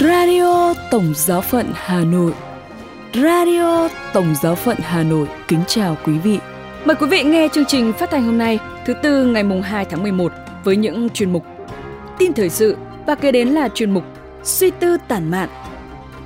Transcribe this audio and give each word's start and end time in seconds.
Radio 0.00 0.74
Tổng 0.90 1.12
Giáo 1.16 1.40
phận 1.40 1.66
Hà 1.74 2.04
Nội 2.04 2.32
Radio 3.14 3.88
Tổng 4.12 4.34
Giáo 4.42 4.54
phận 4.54 4.76
Hà 4.80 5.02
Nội 5.02 5.28
kính 5.48 5.60
chào 5.66 5.96
quý 6.04 6.18
vị. 6.18 6.38
Mời 6.84 6.96
quý 7.00 7.06
vị 7.06 7.22
nghe 7.22 7.48
chương 7.52 7.64
trình 7.64 7.92
phát 7.92 8.10
thanh 8.10 8.22
hôm 8.22 8.38
nay, 8.38 8.58
thứ 8.86 8.94
tư 9.02 9.26
ngày 9.26 9.42
mùng 9.42 9.62
2 9.62 9.84
tháng 9.84 10.02
11 10.02 10.32
với 10.64 10.76
những 10.76 11.08
chuyên 11.08 11.32
mục 11.32 11.44
Tin 12.18 12.32
thời 12.32 12.48
sự 12.48 12.76
và 13.06 13.14
kế 13.14 13.32
đến 13.32 13.48
là 13.48 13.68
chuyên 13.68 13.90
mục 13.90 14.04
Suy 14.42 14.70
tư 14.70 14.96
tản 15.08 15.30
mạn. 15.30 15.48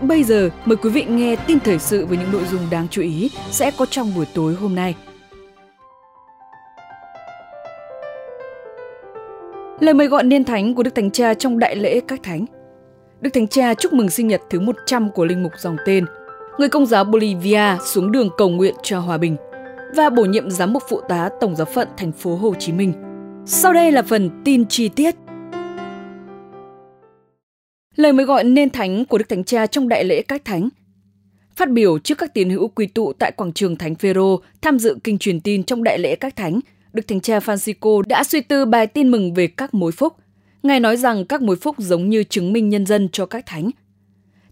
Bây 0.01 0.25
giờ 0.25 0.51
mời 0.65 0.77
quý 0.77 0.91
vị 0.91 1.05
nghe 1.05 1.37
tin 1.37 1.61
thời 1.61 1.79
sự 1.79 2.07
với 2.07 2.19
những 2.19 2.33
nội 2.33 2.43
dung 2.51 2.61
đáng 2.71 2.87
chú 2.91 3.03
ý 3.03 3.31
sẽ 3.51 3.71
có 3.71 3.87
trong 3.87 4.15
buổi 4.17 4.27
tối 4.35 4.55
hôm 4.55 4.75
nay. 4.75 4.95
Lời 9.81 9.95
mời 9.95 10.07
gọi 10.07 10.25
niên 10.25 10.45
thánh 10.45 10.75
của 10.75 10.83
Đức 10.83 10.95
Thánh 10.95 11.11
Cha 11.11 11.35
trong 11.35 11.59
đại 11.59 11.77
lễ 11.77 12.01
các 12.09 12.23
thánh. 12.23 12.47
Đức 13.23 13.31
Thánh 13.35 13.49
Cha 13.49 13.75
chúc 13.75 13.93
mừng 13.93 14.11
sinh 14.11 14.29
nhật 14.29 14.41
thứ 14.51 14.61
100 14.61 15.11
của 15.11 15.25
linh 15.25 15.43
mục 15.43 15.53
dòng 15.59 15.77
tên. 15.87 16.05
Người 16.59 16.69
công 16.69 16.87
giáo 16.87 17.05
Bolivia 17.05 17.77
xuống 17.87 18.13
đường 18.13 18.29
cầu 18.37 18.51
nguyện 18.51 18.75
cho 18.83 19.01
hòa 19.01 19.19
bình 19.19 19.37
và 19.97 20.11
bổ 20.11 20.25
nhiệm 20.25 20.51
giám 20.51 20.73
mục 20.73 20.83
phụ 20.89 21.01
tá 21.09 21.29
Tổng 21.41 21.57
giáo 21.57 21.65
phận 21.65 21.89
thành 21.97 22.13
phố 22.13 22.37
Hồ 22.37 22.55
Chí 22.59 22.73
Minh. 22.73 22.93
Sau 23.47 23.73
đây 23.73 23.93
là 23.93 24.03
phần 24.03 24.31
tin 24.45 24.65
chi 24.69 24.89
tiết. 24.89 25.15
Lời 27.97 28.13
mời 28.13 28.27
gọi 28.27 28.45
nên 28.45 28.71
thánh 28.71 29.05
của 29.05 29.19
Đức 29.19 29.29
Thánh 29.29 29.45
Cha 29.45 29.67
trong 29.67 29.89
đại 29.89 30.05
lễ 30.05 30.23
các 30.23 30.45
thánh. 30.45 30.69
Phát 31.57 31.71
biểu 31.71 31.99
trước 31.99 32.19
các 32.19 32.35
tín 32.35 32.51
hữu 32.51 32.69
quy 32.69 32.87
tụ 32.87 33.13
tại 33.13 33.33
quảng 33.33 33.53
trường 33.53 33.77
Thánh 33.77 33.95
Phêrô 33.95 34.41
tham 34.63 34.79
dự 34.79 34.97
kinh 35.05 35.19
truyền 35.19 35.41
tin 35.41 35.65
trong 35.65 35.85
đại 35.85 35.99
lễ 35.99 36.17
các 36.17 36.37
thánh, 36.37 36.61
Đức 36.93 37.09
Thánh 37.09 37.21
Cha 37.21 37.39
Francisco 37.39 38.03
đã 38.03 38.25
suy 38.25 38.41
tư 38.41 38.65
bài 38.65 38.87
tin 38.87 39.11
mừng 39.11 39.35
về 39.35 39.47
các 39.47 39.75
mối 39.75 39.93
phúc. 39.93 40.13
Ngài 40.63 40.81
nói 40.81 40.97
rằng 40.97 41.25
các 41.25 41.43
mối 41.43 41.57
phúc 41.57 41.77
giống 41.79 42.09
như 42.09 42.25
chứng 42.25 42.53
minh 42.53 42.69
nhân 42.69 42.87
dân 42.87 43.09
cho 43.13 43.27
các 43.27 43.47
thánh. 43.47 43.71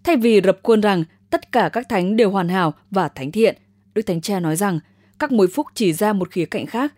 Thay 0.05 0.17
vì 0.17 0.41
rập 0.45 0.59
khuôn 0.63 0.81
rằng 0.81 1.05
tất 1.31 1.53
cả 1.53 1.69
các 1.73 1.89
thánh 1.89 2.17
đều 2.17 2.31
hoàn 2.31 2.49
hảo 2.49 2.75
và 2.91 3.09
thánh 3.09 3.33
thiện, 3.33 3.57
Đức 3.95 4.03
Thánh 4.03 4.21
Cha 4.21 4.41
nói 4.41 4.57
rằng 4.57 4.81
các 5.19 5.33
mối 5.33 5.47
phúc 5.47 5.67
chỉ 5.75 5.93
ra 5.93 6.13
một 6.13 6.31
khía 6.31 6.45
cạnh 6.45 6.67
khác. 6.67 6.95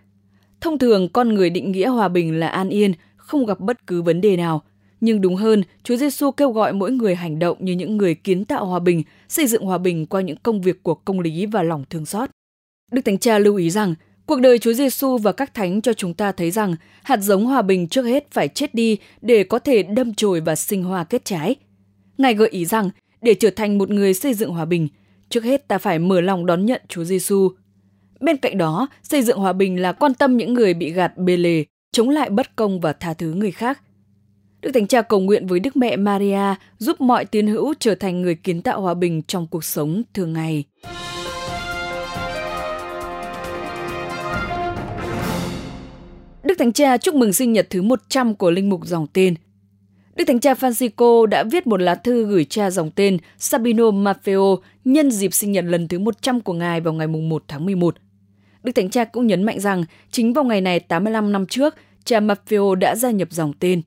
Thông 0.60 0.78
thường 0.78 1.08
con 1.08 1.34
người 1.34 1.50
định 1.50 1.72
nghĩa 1.72 1.88
hòa 1.88 2.08
bình 2.08 2.40
là 2.40 2.48
an 2.48 2.68
yên, 2.68 2.92
không 3.16 3.46
gặp 3.46 3.60
bất 3.60 3.86
cứ 3.86 4.02
vấn 4.02 4.20
đề 4.20 4.36
nào. 4.36 4.62
Nhưng 5.00 5.20
đúng 5.20 5.36
hơn, 5.36 5.62
Chúa 5.82 5.96
Giêsu 5.96 6.30
kêu 6.30 6.52
gọi 6.52 6.72
mỗi 6.72 6.90
người 6.90 7.14
hành 7.14 7.38
động 7.38 7.56
như 7.60 7.72
những 7.72 7.96
người 7.96 8.14
kiến 8.14 8.44
tạo 8.44 8.66
hòa 8.66 8.78
bình, 8.78 9.02
xây 9.28 9.46
dựng 9.46 9.64
hòa 9.64 9.78
bình 9.78 10.06
qua 10.06 10.20
những 10.20 10.36
công 10.36 10.62
việc 10.62 10.82
của 10.82 10.94
công 10.94 11.20
lý 11.20 11.46
và 11.46 11.62
lòng 11.62 11.84
thương 11.90 12.06
xót. 12.06 12.30
Đức 12.92 13.02
Thánh 13.04 13.18
Cha 13.18 13.38
lưu 13.38 13.56
ý 13.56 13.70
rằng 13.70 13.94
Cuộc 14.32 14.40
đời 14.40 14.58
Chúa 14.58 14.72
Giêsu 14.72 15.18
và 15.18 15.32
các 15.32 15.54
thánh 15.54 15.80
cho 15.80 15.92
chúng 15.92 16.14
ta 16.14 16.32
thấy 16.32 16.50
rằng 16.50 16.74
hạt 17.02 17.16
giống 17.16 17.46
hòa 17.46 17.62
bình 17.62 17.88
trước 17.88 18.02
hết 18.02 18.30
phải 18.30 18.48
chết 18.48 18.74
đi 18.74 18.98
để 19.20 19.44
có 19.44 19.58
thể 19.58 19.82
đâm 19.82 20.14
chồi 20.14 20.40
và 20.40 20.56
sinh 20.56 20.84
hoa 20.84 21.04
kết 21.04 21.24
trái. 21.24 21.54
Ngài 22.18 22.34
gợi 22.34 22.48
ý 22.48 22.64
rằng 22.64 22.90
để 23.22 23.34
trở 23.34 23.50
thành 23.50 23.78
một 23.78 23.90
người 23.90 24.14
xây 24.14 24.34
dựng 24.34 24.50
hòa 24.50 24.64
bình, 24.64 24.88
trước 25.28 25.44
hết 25.44 25.68
ta 25.68 25.78
phải 25.78 25.98
mở 25.98 26.20
lòng 26.20 26.46
đón 26.46 26.66
nhận 26.66 26.82
Chúa 26.88 27.04
Giêsu. 27.04 27.48
Bên 28.20 28.36
cạnh 28.36 28.58
đó, 28.58 28.88
xây 29.02 29.22
dựng 29.22 29.38
hòa 29.38 29.52
bình 29.52 29.82
là 29.82 29.92
quan 29.92 30.14
tâm 30.14 30.36
những 30.36 30.54
người 30.54 30.74
bị 30.74 30.92
gạt 30.92 31.18
bê 31.18 31.36
lề, 31.36 31.64
chống 31.92 32.08
lại 32.08 32.30
bất 32.30 32.56
công 32.56 32.80
và 32.80 32.92
tha 32.92 33.14
thứ 33.14 33.32
người 33.32 33.50
khác. 33.50 33.80
Đức 34.60 34.70
Thánh 34.74 34.86
Cha 34.86 35.02
cầu 35.02 35.20
nguyện 35.20 35.46
với 35.46 35.60
Đức 35.60 35.76
Mẹ 35.76 35.96
Maria 35.96 36.54
giúp 36.78 37.00
mọi 37.00 37.24
tín 37.24 37.46
hữu 37.46 37.74
trở 37.78 37.94
thành 37.94 38.22
người 38.22 38.34
kiến 38.34 38.62
tạo 38.62 38.80
hòa 38.80 38.94
bình 38.94 39.22
trong 39.22 39.46
cuộc 39.46 39.64
sống 39.64 40.02
thường 40.14 40.32
ngày. 40.32 40.64
Đức 46.44 46.54
Thánh 46.58 46.72
Cha 46.72 46.96
chúc 46.96 47.14
mừng 47.14 47.32
sinh 47.32 47.52
nhật 47.52 47.66
thứ 47.70 47.82
100 47.82 48.34
của 48.34 48.50
linh 48.50 48.68
mục 48.70 48.86
dòng 48.86 49.06
tên. 49.12 49.34
Đức 50.14 50.24
Thánh 50.24 50.40
Cha 50.40 50.54
Francisco 50.54 51.26
đã 51.26 51.44
viết 51.44 51.66
một 51.66 51.80
lá 51.80 51.94
thư 51.94 52.24
gửi 52.24 52.44
cha 52.44 52.70
dòng 52.70 52.90
tên 52.90 53.18
Sabino 53.38 53.84
Maffeo 53.84 54.56
nhân 54.84 55.10
dịp 55.10 55.34
sinh 55.34 55.52
nhật 55.52 55.64
lần 55.64 55.88
thứ 55.88 55.98
100 55.98 56.40
của 56.40 56.52
ngài 56.52 56.80
vào 56.80 56.94
ngày 56.94 57.06
1 57.06 57.44
tháng 57.48 57.66
11. 57.66 57.96
Đức 58.62 58.72
Thánh 58.72 58.90
Cha 58.90 59.04
cũng 59.04 59.26
nhấn 59.26 59.42
mạnh 59.42 59.60
rằng 59.60 59.84
chính 60.10 60.32
vào 60.32 60.44
ngày 60.44 60.60
này 60.60 60.80
85 60.80 61.32
năm 61.32 61.46
trước, 61.46 61.74
cha 62.04 62.20
Maffeo 62.20 62.74
đã 62.74 62.96
gia 62.96 63.10
nhập 63.10 63.28
dòng 63.30 63.52
tên. 63.58 63.82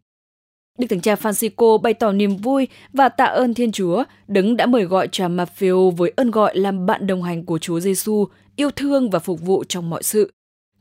Đức 0.77 0.87
Thánh 0.89 1.01
Cha 1.01 1.15
Francisco 1.15 1.77
bày 1.77 1.93
tỏ 1.93 2.11
niềm 2.11 2.37
vui 2.37 2.67
và 2.93 3.09
tạ 3.09 3.25
ơn 3.25 3.53
Thiên 3.53 3.71
Chúa, 3.71 4.03
đấng 4.27 4.57
đã 4.57 4.65
mời 4.65 4.83
gọi 4.83 5.07
cha 5.11 5.27
Maffeo 5.27 5.91
với 5.91 6.13
ơn 6.15 6.31
gọi 6.31 6.57
làm 6.57 6.85
bạn 6.85 7.07
đồng 7.07 7.23
hành 7.23 7.45
của 7.45 7.57
Chúa 7.57 7.79
Giêsu, 7.79 8.27
yêu 8.55 8.69
thương 8.71 9.09
và 9.09 9.19
phục 9.19 9.41
vụ 9.41 9.63
trong 9.63 9.89
mọi 9.89 10.03
sự. 10.03 10.34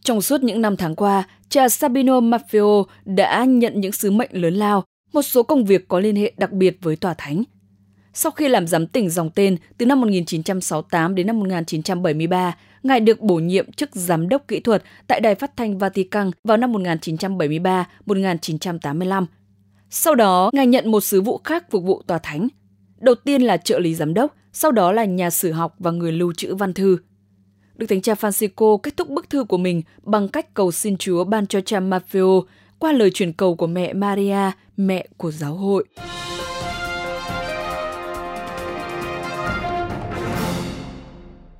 Trong 0.04 0.22
suốt 0.22 0.42
những 0.42 0.62
năm 0.62 0.76
tháng 0.76 0.94
qua, 0.94 1.24
cha 1.48 1.68
Sabino 1.68 2.20
Maffeo 2.20 2.84
đã 3.04 3.44
nhận 3.44 3.80
những 3.80 3.92
sứ 3.92 4.10
mệnh 4.10 4.30
lớn 4.32 4.54
lao, 4.54 4.84
một 5.12 5.22
số 5.22 5.42
công 5.42 5.64
việc 5.64 5.88
có 5.88 6.00
liên 6.00 6.16
hệ 6.16 6.32
đặc 6.36 6.52
biệt 6.52 6.78
với 6.82 6.96
tòa 6.96 7.14
thánh. 7.14 7.42
Sau 8.14 8.32
khi 8.32 8.48
làm 8.48 8.66
giám 8.66 8.86
tỉnh 8.86 9.10
dòng 9.10 9.30
tên 9.30 9.56
từ 9.78 9.86
năm 9.86 10.00
1968 10.00 11.14
đến 11.14 11.26
năm 11.26 11.38
1973, 11.38 12.56
Ngài 12.82 13.00
được 13.00 13.20
bổ 13.20 13.36
nhiệm 13.36 13.72
chức 13.72 13.94
giám 13.94 14.28
đốc 14.28 14.48
kỹ 14.48 14.60
thuật 14.60 14.82
tại 15.06 15.20
Đài 15.20 15.34
Phát 15.34 15.56
thanh 15.56 15.78
Vatican 15.78 16.30
vào 16.44 16.56
năm 16.56 16.72
1973-1985. 16.72 19.26
Sau 19.90 20.14
đó, 20.14 20.50
Ngài 20.52 20.66
nhận 20.66 20.90
một 20.90 21.00
sứ 21.00 21.20
vụ 21.20 21.40
khác 21.44 21.70
phục 21.70 21.84
vụ 21.84 22.02
tòa 22.06 22.18
thánh. 22.18 22.48
Đầu 22.98 23.14
tiên 23.14 23.42
là 23.42 23.56
trợ 23.56 23.78
lý 23.78 23.94
giám 23.94 24.14
đốc, 24.14 24.34
sau 24.52 24.72
đó 24.72 24.92
là 24.92 25.04
nhà 25.04 25.30
sử 25.30 25.52
học 25.52 25.74
và 25.78 25.90
người 25.90 26.12
lưu 26.12 26.32
trữ 26.32 26.54
văn 26.54 26.72
thư. 26.72 26.98
Đức 27.76 27.86
Thánh 27.86 28.00
cha 28.00 28.14
Francisco 28.14 28.76
kết 28.76 28.96
thúc 28.96 29.08
bức 29.08 29.30
thư 29.30 29.44
của 29.44 29.56
mình 29.56 29.82
bằng 30.02 30.28
cách 30.28 30.54
cầu 30.54 30.72
xin 30.72 30.96
Chúa 30.96 31.24
ban 31.24 31.46
cho 31.46 31.60
cha 31.60 31.80
Maffeo 31.80 32.42
qua 32.78 32.92
lời 32.92 33.10
truyền 33.10 33.32
cầu 33.32 33.56
của 33.56 33.66
mẹ 33.66 33.92
Maria, 33.92 34.50
mẹ 34.76 35.06
của 35.16 35.30
giáo 35.30 35.54
hội. 35.54 35.84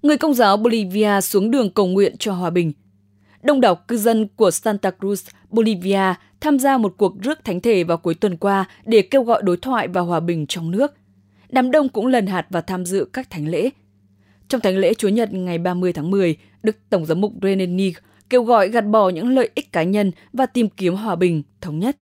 Người 0.02 0.16
công 0.16 0.34
giáo 0.34 0.56
Bolivia 0.56 1.20
xuống 1.20 1.50
đường 1.50 1.70
cầu 1.70 1.86
nguyện 1.86 2.16
cho 2.19 2.32
hòa 2.32 2.50
bình. 2.50 2.72
Đông 3.42 3.60
đảo 3.60 3.75
cư 3.75 3.96
dân 3.96 4.28
của 4.36 4.50
Santa 4.50 4.91
Cruz, 5.00 5.31
Bolivia 5.50 6.14
tham 6.41 6.58
gia 6.58 6.78
một 6.78 6.94
cuộc 6.96 7.14
rước 7.22 7.44
thánh 7.44 7.60
thể 7.60 7.84
vào 7.84 7.96
cuối 7.96 8.14
tuần 8.14 8.36
qua 8.36 8.64
để 8.84 9.02
kêu 9.02 9.22
gọi 9.22 9.42
đối 9.42 9.56
thoại 9.56 9.88
và 9.88 10.00
hòa 10.00 10.20
bình 10.20 10.46
trong 10.46 10.70
nước. 10.70 10.92
Đám 11.48 11.70
đông 11.70 11.88
cũng 11.88 12.06
lần 12.06 12.26
hạt 12.26 12.46
và 12.50 12.60
tham 12.60 12.84
dự 12.84 13.08
các 13.12 13.31
thánh 13.31 13.48
lễ– 13.48 13.70
trong 14.49 14.60
thánh 14.60 14.77
lễ 14.77 14.94
Chúa 14.94 15.09
Nhật 15.09 15.32
ngày 15.32 15.59
30 15.59 15.93
tháng 15.93 16.10
10, 16.10 16.37
Đức 16.62 16.77
Tổng 16.91 17.06
giám 17.06 17.21
mục 17.21 17.32
René 17.43 17.66
Nig 17.66 17.94
kêu 18.31 18.43
gọi 18.43 18.69
gạt 18.69 18.81
bỏ 18.81 19.09
những 19.09 19.28
lợi 19.28 19.50
ích 19.55 19.72
cá 19.72 19.82
nhân 19.82 20.12
và 20.32 20.47
tìm 20.47 20.69
kiếm 20.69 20.94
hòa 20.94 21.16
bình, 21.16 21.43
thống 21.60 21.78
nhất. 21.78 21.97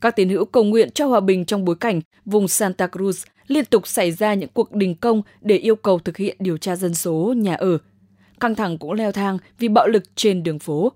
Các 0.00 0.16
tín 0.16 0.28
hữu 0.28 0.44
cầu 0.44 0.64
nguyện 0.64 0.90
cho 0.90 1.06
hòa 1.06 1.20
bình 1.20 1.44
trong 1.44 1.64
bối 1.64 1.76
cảnh 1.76 2.00
vùng 2.24 2.48
Santa 2.48 2.86
Cruz 2.86 3.26
liên 3.46 3.64
tục 3.64 3.86
xảy 3.86 4.12
ra 4.12 4.34
những 4.34 4.50
cuộc 4.54 4.72
đình 4.72 4.94
công 4.94 5.22
để 5.40 5.56
yêu 5.56 5.76
cầu 5.76 5.98
thực 5.98 6.16
hiện 6.16 6.36
điều 6.38 6.56
tra 6.56 6.76
dân 6.76 6.94
số, 6.94 7.34
nhà 7.36 7.54
ở. 7.54 7.78
Căng 8.40 8.54
thẳng 8.54 8.78
cũng 8.78 8.92
leo 8.92 9.12
thang 9.12 9.38
vì 9.58 9.68
bạo 9.68 9.88
lực 9.88 10.02
trên 10.14 10.42
đường 10.42 10.58
phố. 10.58 10.92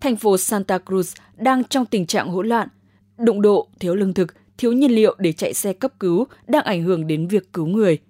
Thành 0.00 0.16
phố 0.16 0.38
Santa 0.38 0.78
Cruz 0.86 1.16
đang 1.36 1.64
trong 1.64 1.86
tình 1.86 2.06
trạng 2.06 2.28
hỗn 2.28 2.48
loạn, 2.48 2.68
đụng 3.18 3.42
độ, 3.42 3.68
thiếu 3.80 3.94
lương 3.94 4.14
thực, 4.14 4.34
thiếu 4.58 4.72
nhiên 4.72 4.90
liệu 4.90 5.16
để 5.18 5.32
chạy 5.32 5.54
xe 5.54 5.72
cấp 5.72 5.92
cứu 6.00 6.26
đang 6.46 6.64
ảnh 6.64 6.82
hưởng 6.82 7.06
đến 7.06 7.26
việc 7.26 7.52
cứu 7.52 7.66
người– 7.66 7.98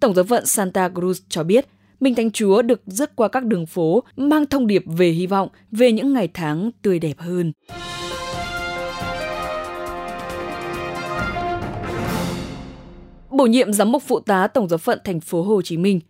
Tổng 0.00 0.14
giáo 0.14 0.24
phận 0.24 0.46
Santa 0.46 0.88
Cruz 0.88 1.14
cho 1.28 1.42
biết, 1.42 1.66
Minh 2.00 2.14
Thánh 2.14 2.30
Chúa 2.30 2.62
được 2.62 2.80
rước 2.86 3.16
qua 3.16 3.28
các 3.28 3.44
đường 3.44 3.66
phố 3.66 4.02
mang 4.16 4.46
thông 4.46 4.66
điệp 4.66 4.82
về 4.86 5.08
hy 5.08 5.26
vọng 5.26 5.48
về 5.72 5.92
những 5.92 6.12
ngày 6.12 6.28
tháng 6.34 6.70
tươi 6.82 6.98
đẹp 6.98 7.18
hơn. 7.18 7.52
Bổ 13.30 13.46
nhiệm 13.46 13.72
giám 13.72 13.92
mục 13.92 14.02
phụ 14.06 14.20
tá 14.20 14.46
Tổng 14.46 14.68
giáo 14.68 14.78
phận 14.78 14.98
thành 15.04 15.20
phố 15.20 15.42
Hồ 15.42 15.62
Chí 15.62 15.76
Minh. 15.76 16.00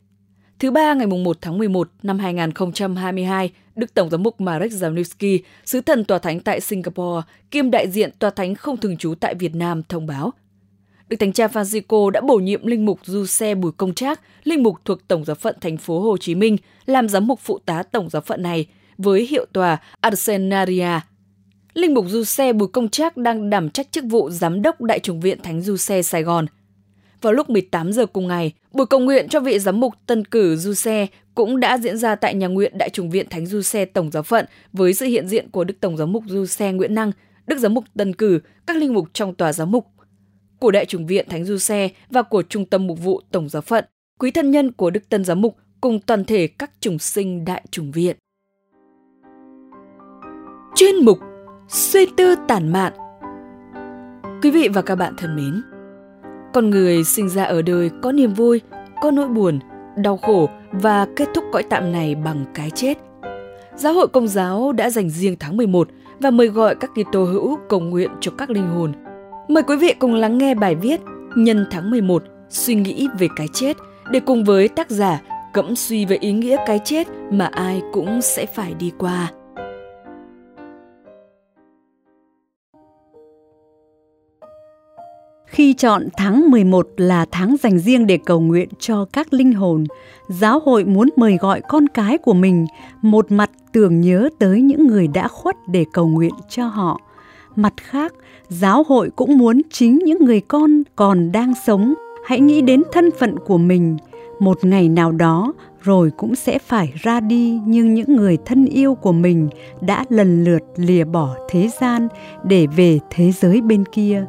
Thứ 0.59 0.71
ba 0.71 0.95
ngày 0.95 1.07
1 1.07 1.39
tháng 1.41 1.59
11 1.59 1.91
năm 2.03 2.19
2022, 2.19 3.51
Đức 3.77 3.95
Tổng 3.95 4.11
giám 4.11 4.23
mục 4.23 4.41
Marek 4.41 4.73
Zanusky, 4.73 5.39
sứ 5.65 5.81
thần 5.81 6.05
tòa 6.05 6.19
thánh 6.19 6.41
tại 6.41 6.61
Singapore, 6.61 7.23
kiêm 7.51 7.71
đại 7.71 7.91
diện 7.91 8.11
tòa 8.19 8.31
thánh 8.31 8.55
không 8.55 8.77
thường 8.77 8.97
trú 8.97 9.15
tại 9.15 9.35
Việt 9.35 9.55
Nam 9.55 9.83
thông 9.89 10.07
báo– 10.07 10.33
Đức 11.09 11.17
Thánh 11.21 11.33
cha 11.33 11.47
Francisco 11.47 12.11
đã 12.11 12.21
bổ 12.21 12.37
nhiệm 12.37 12.67
linh 12.67 12.85
mục 12.85 13.01
Du 13.05 13.27
Xe 13.27 13.55
Bùi 13.55 13.73
Công 13.77 13.95
Trác, 13.95 14.21
linh 14.45 14.63
mục 14.63 14.77
thuộc 14.85 15.09
Tổng 15.09 15.25
giáo 15.25 15.35
phận 15.35 15.57
thành 15.61 15.77
phố 15.77 16.01
Hồ 16.01 16.17
Chí 16.17 16.35
Minh, 16.35 16.57
làm 16.87 17.09
giám 17.09 17.27
mục 17.27 17.41
phụ 17.43 17.59
tá 17.59 17.83
tổng 17.83 18.09
giáo 18.09 18.23
phận 18.23 18.43
này 18.43 18.67
với 18.99 19.27
hiệu 19.27 19.47
tòa 19.53 19.77
Arsenaria. 20.01 21.01
Linh 21.75 21.95
mục 21.95 22.05
Du 22.09 22.25
Xe 22.25 22.53
Bùi 22.53 22.69
Công 22.69 22.89
Trác 22.89 23.17
đang 23.17 23.51
đảm 23.51 23.71
trách 23.71 23.93
chức 23.93 24.05
vụ 24.05 24.31
giám 24.31 24.63
đốc 24.63 24.81
Đại 24.83 24.99
chủng 24.99 25.21
viện 25.21 25.39
Thánh 25.43 25.61
Du 25.61 25.77
Xe 25.77 26.03
Sài 26.03 26.23
Gòn. 26.23 26.47
Vào 27.21 27.33
lúc 27.33 27.51
18 27.51 27.93
giờ 27.93 28.07
cùng 28.07 28.29
ngày, 28.29 28.53
buổi 28.73 28.87
cầu 28.87 29.01
nguyện 29.01 29.29
cho 29.29 29.41
vị 29.41 29.59
giám 29.59 29.81
mục 29.81 29.95
tân 30.07 30.25
cử 30.25 30.57
Du 30.57 30.75
Xe 30.75 31.07
cũng 31.35 31.61
đã 31.61 31.79
diễn 31.79 31.99
ra 31.99 32.15
tại 32.15 32.35
nhà 32.35 32.47
nguyện 32.47 32.79
Đại 32.79 32.91
chủng 32.91 33.11
viện 33.11 33.27
Thánh 33.31 33.47
Du 33.47 33.63
Xe 33.63 33.85
Tổng 33.85 34.11
giáo 34.11 34.23
phận 34.23 34.47
với 34.73 34.95
sự 34.95 35.07
hiện 35.07 35.29
diện 35.29 35.51
của 35.51 35.65
Đức 35.65 35.75
Tổng 35.81 35.97
giám 35.97 36.13
mục 36.13 36.25
Du 36.27 36.47
Xe 36.47 36.73
Nguyễn 36.73 36.95
Năng, 36.95 37.13
Đức 37.47 37.59
giám 37.59 37.75
mục 37.75 37.85
tân 37.97 38.15
cử, 38.15 38.41
các 38.67 38.77
linh 38.77 38.95
mục 38.95 39.09
trong 39.13 39.35
tòa 39.35 39.53
giám 39.53 39.71
mục 39.71 39.87
của 40.61 40.71
Đại 40.71 40.87
chủng 40.87 41.07
viện 41.07 41.27
Thánh 41.29 41.45
Du 41.45 41.59
Xe 41.59 41.89
và 42.11 42.23
của 42.23 42.43
Trung 42.43 42.65
tâm 42.65 42.87
Mục 42.87 42.99
vụ 43.03 43.21
Tổng 43.33 43.49
giáo 43.49 43.63
phận, 43.63 43.85
quý 44.19 44.31
thân 44.31 44.51
nhân 44.51 44.73
của 44.73 44.91
Đức 44.91 45.09
Tân 45.09 45.25
Giám 45.25 45.41
mục 45.41 45.57
cùng 45.81 46.01
toàn 46.01 46.25
thể 46.25 46.47
các 46.47 46.71
chủng 46.81 46.99
sinh 46.99 47.45
Đại 47.45 47.63
chủng 47.71 47.91
viện. 47.91 48.17
Chuyên 50.75 51.05
mục 51.05 51.19
Suy 51.69 52.07
tư 52.17 52.35
tản 52.49 52.73
mạn 52.73 52.93
Quý 54.43 54.51
vị 54.51 54.69
và 54.75 54.83
các 54.83 54.95
bạn 54.95 55.15
thân 55.17 55.37
mến, 55.37 55.63
con 56.55 56.71
người 56.71 57.05
sinh 57.05 57.29
ra 57.29 57.45
ở 57.45 57.63
đời 57.63 57.91
có 58.03 58.13
niềm 58.13 58.35
vui, 58.35 58.61
có 59.03 59.11
nỗi 59.11 59.29
buồn, 59.29 59.59
đau 59.97 60.17
khổ 60.17 60.49
và 60.73 61.07
kết 61.17 61.29
thúc 61.35 61.45
cõi 61.53 61.63
tạm 61.71 61.93
này 61.93 62.15
bằng 62.15 62.45
cái 62.55 62.71
chết. 62.71 62.99
Giáo 63.75 63.93
hội 63.93 64.09
Công 64.09 64.29
giáo 64.29 64.73
đã 64.73 64.91
dành 64.91 65.11
riêng 65.11 65.37
tháng 65.41 65.57
11 65.57 65.89
và 66.21 66.31
mời 66.31 66.49
gọi 66.49 66.75
các 66.75 66.91
Kitô 66.95 67.25
hữu 67.25 67.59
cầu 67.69 67.81
nguyện 67.81 68.11
cho 68.21 68.33
các 68.39 68.51
linh 68.51 68.69
hồn. 68.69 68.93
Mời 69.49 69.63
quý 69.63 69.77
vị 69.77 69.95
cùng 69.99 70.15
lắng 70.15 70.39
nghe 70.39 70.55
bài 70.55 70.75
viết 70.75 71.01
Nhân 71.37 71.67
tháng 71.71 71.91
11, 71.91 72.23
suy 72.49 72.75
nghĩ 72.75 73.09
về 73.19 73.29
cái 73.37 73.47
chết 73.53 73.77
để 74.11 74.21
cùng 74.21 74.45
với 74.45 74.69
tác 74.69 74.91
giả 74.91 75.21
cẫm 75.53 75.77
suy 75.77 76.05
về 76.05 76.17
ý 76.17 76.33
nghĩa 76.33 76.57
cái 76.67 76.81
chết 76.85 77.09
mà 77.31 77.47
ai 77.47 77.83
cũng 77.93 78.23
sẽ 78.23 78.47
phải 78.47 78.75
đi 78.75 78.93
qua. 78.99 79.33
Khi 85.47 85.75
chọn 85.75 86.09
tháng 86.17 86.51
11 86.51 86.89
là 86.97 87.27
tháng 87.31 87.57
dành 87.63 87.79
riêng 87.79 88.07
để 88.07 88.19
cầu 88.27 88.41
nguyện 88.41 88.69
cho 88.79 89.05
các 89.13 89.33
linh 89.33 89.53
hồn, 89.53 89.85
giáo 90.29 90.61
hội 90.61 90.85
muốn 90.85 91.09
mời 91.17 91.37
gọi 91.37 91.61
con 91.69 91.87
cái 91.95 92.19
của 92.19 92.35
mình 92.35 92.67
một 93.03 93.33
mặt 93.33 93.51
tưởng 93.73 94.01
nhớ 94.01 94.29
tới 94.39 94.61
những 94.61 94.87
người 94.87 95.09
đã 95.09 95.29
khuất 95.29 95.57
để 95.69 95.85
cầu 95.93 96.09
nguyện 96.09 96.35
cho 96.49 96.67
họ. 96.67 97.01
Mặt 97.59 97.75
khác, 97.77 98.15
giáo 98.49 98.83
hội 98.89 99.11
cũng 99.17 99.39
muốn 99.39 99.61
chính 99.71 99.99
những 99.99 100.25
người 100.25 100.41
con 100.41 100.83
còn 100.97 101.33
đang 101.33 101.53
sống 101.67 101.95
hãy 102.25 102.41
nghĩ 102.41 102.61
đến 102.61 102.83
thân 102.93 103.11
phận 103.19 103.39
của 103.39 103.59
mình. 103.59 103.97
Một 104.41 104.65
ngày 104.65 104.89
nào 104.89 105.13
đó 105.13 105.53
rồi 105.83 106.11
cũng 106.17 106.35
sẽ 106.35 106.59
phải 106.59 106.93
ra 107.03 107.21
đi 107.21 107.61
như 107.67 107.85
những 107.85 108.17
người 108.17 108.39
thân 108.45 108.67
yêu 108.67 108.95
của 108.95 109.13
mình 109.13 109.49
đã 109.81 110.05
lần 110.09 110.45
lượt 110.45 110.63
lìa 110.77 111.05
bỏ 111.05 111.37
thế 111.49 111.69
gian 111.81 112.09
để 112.45 112.67
về 112.67 112.99
thế 113.11 113.33
giới 113.33 113.61
bên 113.61 113.85
kia. 113.85 114.27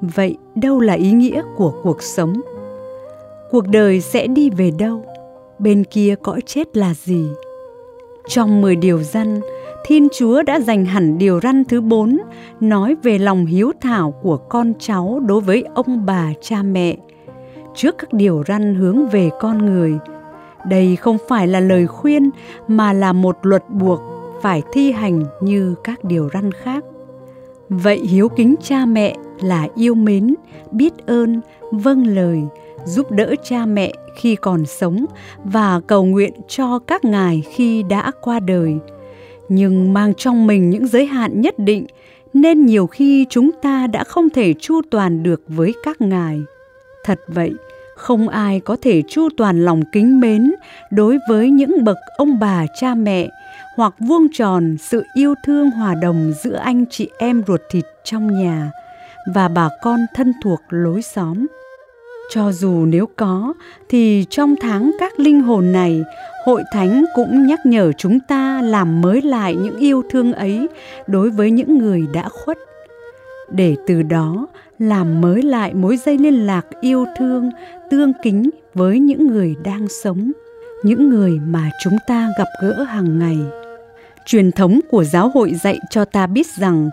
Vậy 0.00 0.36
đâu 0.54 0.80
là 0.80 0.94
ý 0.94 1.12
nghĩa 1.12 1.42
của 1.56 1.72
cuộc 1.82 2.02
sống? 2.02 2.40
Cuộc 3.50 3.68
đời 3.68 4.00
sẽ 4.00 4.26
đi 4.26 4.50
về 4.50 4.70
đâu? 4.78 5.04
Bên 5.58 5.84
kia 5.84 6.14
cõi 6.22 6.40
chết 6.46 6.76
là 6.76 6.94
gì? 6.94 7.26
Trong 8.28 8.60
10 8.60 8.76
điều 8.76 9.02
răn, 9.02 9.40
Thiên 9.88 10.08
Chúa 10.12 10.42
đã 10.42 10.60
dành 10.60 10.84
hẳn 10.84 11.18
điều 11.18 11.40
răn 11.40 11.64
thứ 11.64 11.80
bốn 11.80 12.18
nói 12.60 12.96
về 13.02 13.18
lòng 13.18 13.46
hiếu 13.46 13.72
thảo 13.80 14.14
của 14.22 14.36
con 14.36 14.72
cháu 14.78 15.20
đối 15.26 15.40
với 15.40 15.64
ông 15.74 16.06
bà 16.06 16.32
cha 16.40 16.62
mẹ. 16.62 16.96
Trước 17.74 17.94
các 17.98 18.12
điều 18.12 18.42
răn 18.48 18.74
hướng 18.74 19.08
về 19.08 19.30
con 19.40 19.66
người, 19.66 19.98
đây 20.68 20.96
không 20.96 21.18
phải 21.28 21.48
là 21.48 21.60
lời 21.60 21.86
khuyên 21.86 22.30
mà 22.68 22.92
là 22.92 23.12
một 23.12 23.38
luật 23.42 23.70
buộc 23.70 24.00
phải 24.42 24.62
thi 24.72 24.92
hành 24.92 25.22
như 25.40 25.74
các 25.84 26.04
điều 26.04 26.28
răn 26.32 26.52
khác. 26.52 26.84
Vậy 27.68 27.98
hiếu 27.98 28.28
kính 28.28 28.54
cha 28.62 28.86
mẹ 28.86 29.16
là 29.40 29.68
yêu 29.74 29.94
mến, 29.94 30.34
biết 30.70 30.92
ơn, 31.06 31.40
vâng 31.72 32.06
lời, 32.06 32.42
giúp 32.84 33.10
đỡ 33.10 33.34
cha 33.44 33.66
mẹ 33.66 33.92
khi 34.16 34.36
còn 34.36 34.66
sống 34.66 35.04
và 35.44 35.80
cầu 35.86 36.04
nguyện 36.04 36.32
cho 36.48 36.78
các 36.78 37.04
ngài 37.04 37.42
khi 37.48 37.82
đã 37.82 38.10
qua 38.20 38.40
đời 38.40 38.78
nhưng 39.48 39.92
mang 39.92 40.14
trong 40.14 40.46
mình 40.46 40.70
những 40.70 40.86
giới 40.86 41.06
hạn 41.06 41.40
nhất 41.40 41.58
định, 41.58 41.86
nên 42.32 42.66
nhiều 42.66 42.86
khi 42.86 43.26
chúng 43.30 43.50
ta 43.62 43.86
đã 43.86 44.04
không 44.04 44.30
thể 44.30 44.54
chu 44.60 44.80
toàn 44.90 45.22
được 45.22 45.42
với 45.48 45.74
các 45.84 46.00
ngài. 46.00 46.40
Thật 47.04 47.20
vậy, 47.28 47.52
không 47.96 48.28
ai 48.28 48.60
có 48.60 48.76
thể 48.82 49.02
chu 49.08 49.28
toàn 49.36 49.64
lòng 49.64 49.82
kính 49.92 50.20
mến 50.20 50.54
đối 50.90 51.18
với 51.28 51.50
những 51.50 51.84
bậc 51.84 51.96
ông 52.16 52.38
bà, 52.38 52.66
cha 52.80 52.94
mẹ 52.94 53.28
hoặc 53.76 53.94
vuông 53.98 54.26
tròn 54.32 54.76
sự 54.80 55.04
yêu 55.14 55.34
thương 55.44 55.70
hòa 55.70 55.94
đồng 55.94 56.32
giữa 56.44 56.56
anh 56.56 56.84
chị 56.90 57.10
em 57.18 57.42
ruột 57.46 57.60
thịt 57.70 57.84
trong 58.04 58.42
nhà 58.42 58.70
và 59.34 59.48
bà 59.48 59.68
con 59.82 60.00
thân 60.14 60.32
thuộc 60.42 60.60
lối 60.68 61.02
xóm 61.02 61.46
cho 62.30 62.52
dù 62.52 62.86
nếu 62.86 63.08
có, 63.16 63.52
thì 63.88 64.24
trong 64.30 64.54
tháng 64.60 64.90
các 65.00 65.20
linh 65.20 65.40
hồn 65.40 65.72
này, 65.72 66.02
hội 66.44 66.62
thánh 66.72 67.04
cũng 67.14 67.46
nhắc 67.46 67.66
nhở 67.66 67.92
chúng 67.92 68.20
ta 68.20 68.62
làm 68.62 69.00
mới 69.00 69.22
lại 69.22 69.54
những 69.54 69.76
yêu 69.76 70.02
thương 70.10 70.32
ấy 70.32 70.68
đối 71.06 71.30
với 71.30 71.50
những 71.50 71.78
người 71.78 72.06
đã 72.12 72.28
khuất. 72.28 72.58
Để 73.50 73.76
từ 73.86 74.02
đó 74.02 74.46
làm 74.78 75.20
mới 75.20 75.42
lại 75.42 75.74
mối 75.74 75.96
dây 75.96 76.18
liên 76.18 76.46
lạc 76.46 76.66
yêu 76.80 77.06
thương, 77.18 77.50
tương 77.90 78.12
kính 78.22 78.50
với 78.74 78.98
những 78.98 79.26
người 79.26 79.54
đang 79.64 79.88
sống, 79.88 80.32
những 80.82 81.10
người 81.10 81.40
mà 81.46 81.70
chúng 81.84 81.96
ta 82.06 82.28
gặp 82.38 82.48
gỡ 82.62 82.82
hàng 82.82 83.18
ngày. 83.18 83.38
Truyền 84.26 84.52
thống 84.52 84.80
của 84.90 85.04
giáo 85.04 85.30
hội 85.34 85.54
dạy 85.54 85.78
cho 85.90 86.04
ta 86.04 86.26
biết 86.26 86.46
rằng 86.58 86.90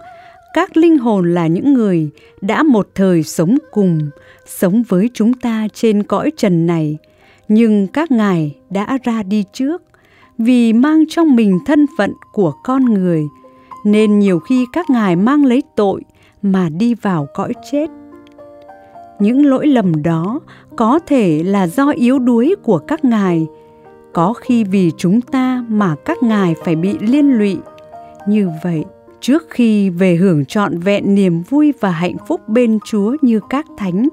các 0.53 0.77
linh 0.77 0.97
hồn 0.97 1.33
là 1.33 1.47
những 1.47 1.73
người 1.73 2.09
đã 2.41 2.63
một 2.63 2.87
thời 2.95 3.23
sống 3.23 3.57
cùng, 3.71 3.99
sống 4.45 4.83
với 4.87 5.09
chúng 5.13 5.33
ta 5.33 5.67
trên 5.73 6.03
cõi 6.03 6.31
trần 6.37 6.67
này. 6.67 6.97
Nhưng 7.47 7.87
các 7.87 8.11
ngài 8.11 8.55
đã 8.69 8.97
ra 9.03 9.23
đi 9.23 9.43
trước, 9.53 9.81
vì 10.37 10.73
mang 10.73 11.03
trong 11.09 11.35
mình 11.35 11.59
thân 11.65 11.85
phận 11.97 12.13
của 12.31 12.53
con 12.63 12.85
người, 12.85 13.23
nên 13.85 14.19
nhiều 14.19 14.39
khi 14.39 14.65
các 14.73 14.89
ngài 14.89 15.15
mang 15.15 15.45
lấy 15.45 15.63
tội 15.75 16.01
mà 16.41 16.69
đi 16.69 16.93
vào 16.93 17.27
cõi 17.33 17.53
chết. 17.71 17.87
Những 19.19 19.45
lỗi 19.45 19.67
lầm 19.67 20.03
đó 20.03 20.39
có 20.75 20.99
thể 21.07 21.43
là 21.43 21.67
do 21.67 21.89
yếu 21.89 22.19
đuối 22.19 22.55
của 22.63 22.77
các 22.77 23.05
ngài. 23.05 23.47
Có 24.13 24.33
khi 24.33 24.63
vì 24.63 24.91
chúng 24.97 25.21
ta 25.21 25.65
mà 25.69 25.95
các 26.05 26.23
ngài 26.23 26.55
phải 26.63 26.75
bị 26.75 26.97
liên 26.99 27.37
lụy. 27.37 27.57
Như 28.27 28.49
vậy 28.63 28.83
trước 29.23 29.47
khi 29.49 29.89
về 29.89 30.15
hưởng 30.15 30.45
trọn 30.45 30.79
vẹn 30.79 31.15
niềm 31.15 31.41
vui 31.41 31.73
và 31.79 31.91
hạnh 31.91 32.15
phúc 32.27 32.41
bên 32.47 32.79
Chúa 32.85 33.15
như 33.21 33.39
các 33.49 33.65
thánh, 33.77 34.07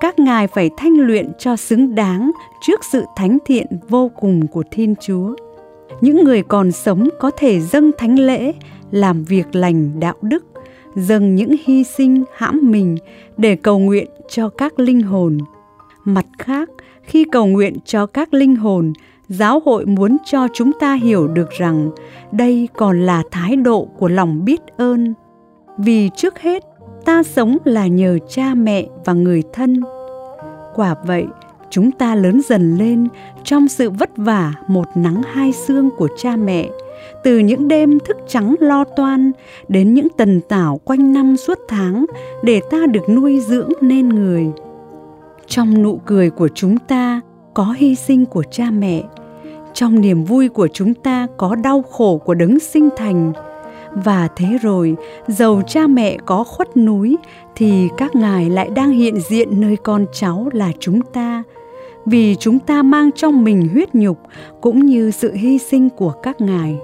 các 0.00 0.18
ngài 0.18 0.46
phải 0.46 0.70
thanh 0.76 0.92
luyện 0.92 1.32
cho 1.38 1.56
xứng 1.56 1.94
đáng 1.94 2.30
trước 2.66 2.80
sự 2.92 3.04
thánh 3.16 3.38
thiện 3.46 3.66
vô 3.88 4.10
cùng 4.20 4.46
của 4.46 4.62
Thiên 4.70 4.94
Chúa. 5.00 5.34
Những 6.00 6.24
người 6.24 6.42
còn 6.42 6.72
sống 6.72 7.08
có 7.20 7.30
thể 7.38 7.60
dâng 7.60 7.90
thánh 7.98 8.18
lễ, 8.18 8.52
làm 8.90 9.24
việc 9.24 9.54
lành 9.54 10.00
đạo 10.00 10.14
đức, 10.22 10.44
dâng 10.94 11.34
những 11.34 11.54
hy 11.64 11.84
sinh 11.84 12.24
hãm 12.36 12.70
mình 12.70 12.96
để 13.36 13.56
cầu 13.56 13.78
nguyện 13.78 14.06
cho 14.28 14.48
các 14.48 14.78
linh 14.78 15.02
hồn. 15.02 15.38
Mặt 16.04 16.26
khác, 16.38 16.68
khi 17.02 17.24
cầu 17.32 17.46
nguyện 17.46 17.76
cho 17.84 18.06
các 18.06 18.34
linh 18.34 18.56
hồn, 18.56 18.92
giáo 19.30 19.62
hội 19.64 19.86
muốn 19.86 20.16
cho 20.24 20.48
chúng 20.54 20.72
ta 20.80 20.94
hiểu 20.94 21.28
được 21.28 21.50
rằng 21.50 21.90
đây 22.32 22.68
còn 22.76 23.00
là 23.00 23.22
thái 23.30 23.56
độ 23.56 23.88
của 23.98 24.08
lòng 24.08 24.44
biết 24.44 24.60
ơn. 24.76 25.14
Vì 25.78 26.10
trước 26.16 26.38
hết, 26.38 26.64
ta 27.04 27.22
sống 27.22 27.56
là 27.64 27.86
nhờ 27.86 28.18
cha 28.28 28.54
mẹ 28.54 28.86
và 29.04 29.12
người 29.12 29.42
thân. 29.52 29.82
Quả 30.74 30.94
vậy, 31.06 31.26
chúng 31.70 31.90
ta 31.90 32.14
lớn 32.14 32.40
dần 32.48 32.76
lên 32.78 33.08
trong 33.44 33.68
sự 33.68 33.90
vất 33.90 34.10
vả 34.16 34.52
một 34.68 34.86
nắng 34.94 35.22
hai 35.32 35.52
sương 35.52 35.90
của 35.98 36.08
cha 36.18 36.36
mẹ, 36.36 36.68
từ 37.24 37.38
những 37.38 37.68
đêm 37.68 37.98
thức 38.00 38.16
trắng 38.28 38.54
lo 38.60 38.84
toan 38.84 39.32
đến 39.68 39.94
những 39.94 40.08
tần 40.16 40.40
tảo 40.48 40.80
quanh 40.84 41.12
năm 41.12 41.36
suốt 41.36 41.58
tháng 41.68 42.06
để 42.44 42.60
ta 42.70 42.86
được 42.86 43.08
nuôi 43.08 43.40
dưỡng 43.40 43.70
nên 43.80 44.08
người. 44.08 44.46
Trong 45.46 45.82
nụ 45.82 46.00
cười 46.06 46.30
của 46.30 46.48
chúng 46.54 46.78
ta 46.78 47.20
có 47.54 47.74
hy 47.78 47.94
sinh 47.94 48.26
của 48.26 48.44
cha 48.50 48.70
mẹ 48.70 49.02
trong 49.80 50.00
niềm 50.00 50.24
vui 50.24 50.48
của 50.48 50.68
chúng 50.68 50.94
ta 50.94 51.26
có 51.36 51.54
đau 51.54 51.82
khổ 51.82 52.18
của 52.24 52.34
đấng 52.34 52.60
sinh 52.60 52.88
thành. 52.96 53.32
Và 54.04 54.28
thế 54.36 54.58
rồi 54.62 54.96
dầu 55.28 55.62
cha 55.66 55.86
mẹ 55.86 56.16
có 56.26 56.44
khuất 56.44 56.76
núi, 56.76 57.16
thì 57.56 57.88
các 57.96 58.16
ngài 58.16 58.50
lại 58.50 58.70
đang 58.74 58.90
hiện 58.90 59.20
diện 59.20 59.60
nơi 59.60 59.76
con 59.76 60.06
cháu 60.12 60.48
là 60.52 60.72
chúng 60.78 61.00
ta. 61.00 61.42
Vì 62.06 62.36
chúng 62.36 62.58
ta 62.58 62.82
mang 62.82 63.12
trong 63.12 63.44
mình 63.44 63.68
huyết 63.68 63.94
nhục 63.94 64.18
cũng 64.60 64.86
như 64.86 65.10
sự 65.10 65.32
hy 65.32 65.58
sinh 65.58 65.90
của 65.90 66.10
các 66.10 66.40
ngài. 66.40 66.76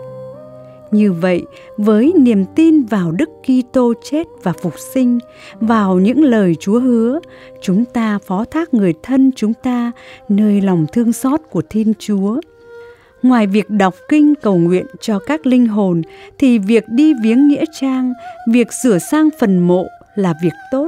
Như 0.90 1.12
vậy, 1.12 1.42
với 1.76 2.12
niềm 2.16 2.44
tin 2.54 2.82
vào 2.82 3.12
đức 3.12 3.30
kitô 3.42 3.92
chết 4.02 4.26
và 4.42 4.52
phục 4.52 4.78
sinh, 4.78 5.18
vào 5.60 5.98
những 5.98 6.24
lời 6.24 6.54
chúa 6.60 6.80
hứa, 6.80 7.20
chúng 7.60 7.84
ta 7.84 8.18
phó 8.26 8.44
thác 8.44 8.74
người 8.74 8.94
thân 9.02 9.30
chúng 9.36 9.54
ta 9.54 9.92
nơi 10.28 10.60
lòng 10.60 10.86
thương 10.92 11.12
xót 11.12 11.40
của 11.50 11.62
thiên 11.70 11.92
chúa 11.98 12.40
ngoài 13.28 13.46
việc 13.46 13.70
đọc 13.70 13.94
kinh 14.08 14.34
cầu 14.42 14.56
nguyện 14.56 14.86
cho 15.00 15.18
các 15.18 15.46
linh 15.46 15.66
hồn, 15.66 16.02
thì 16.38 16.58
việc 16.58 16.84
đi 16.88 17.14
viếng 17.22 17.48
nghĩa 17.48 17.64
trang, 17.80 18.12
việc 18.50 18.72
sửa 18.72 18.98
sang 18.98 19.28
phần 19.40 19.58
mộ 19.58 19.86
là 20.14 20.34
việc 20.42 20.54
tốt. 20.70 20.86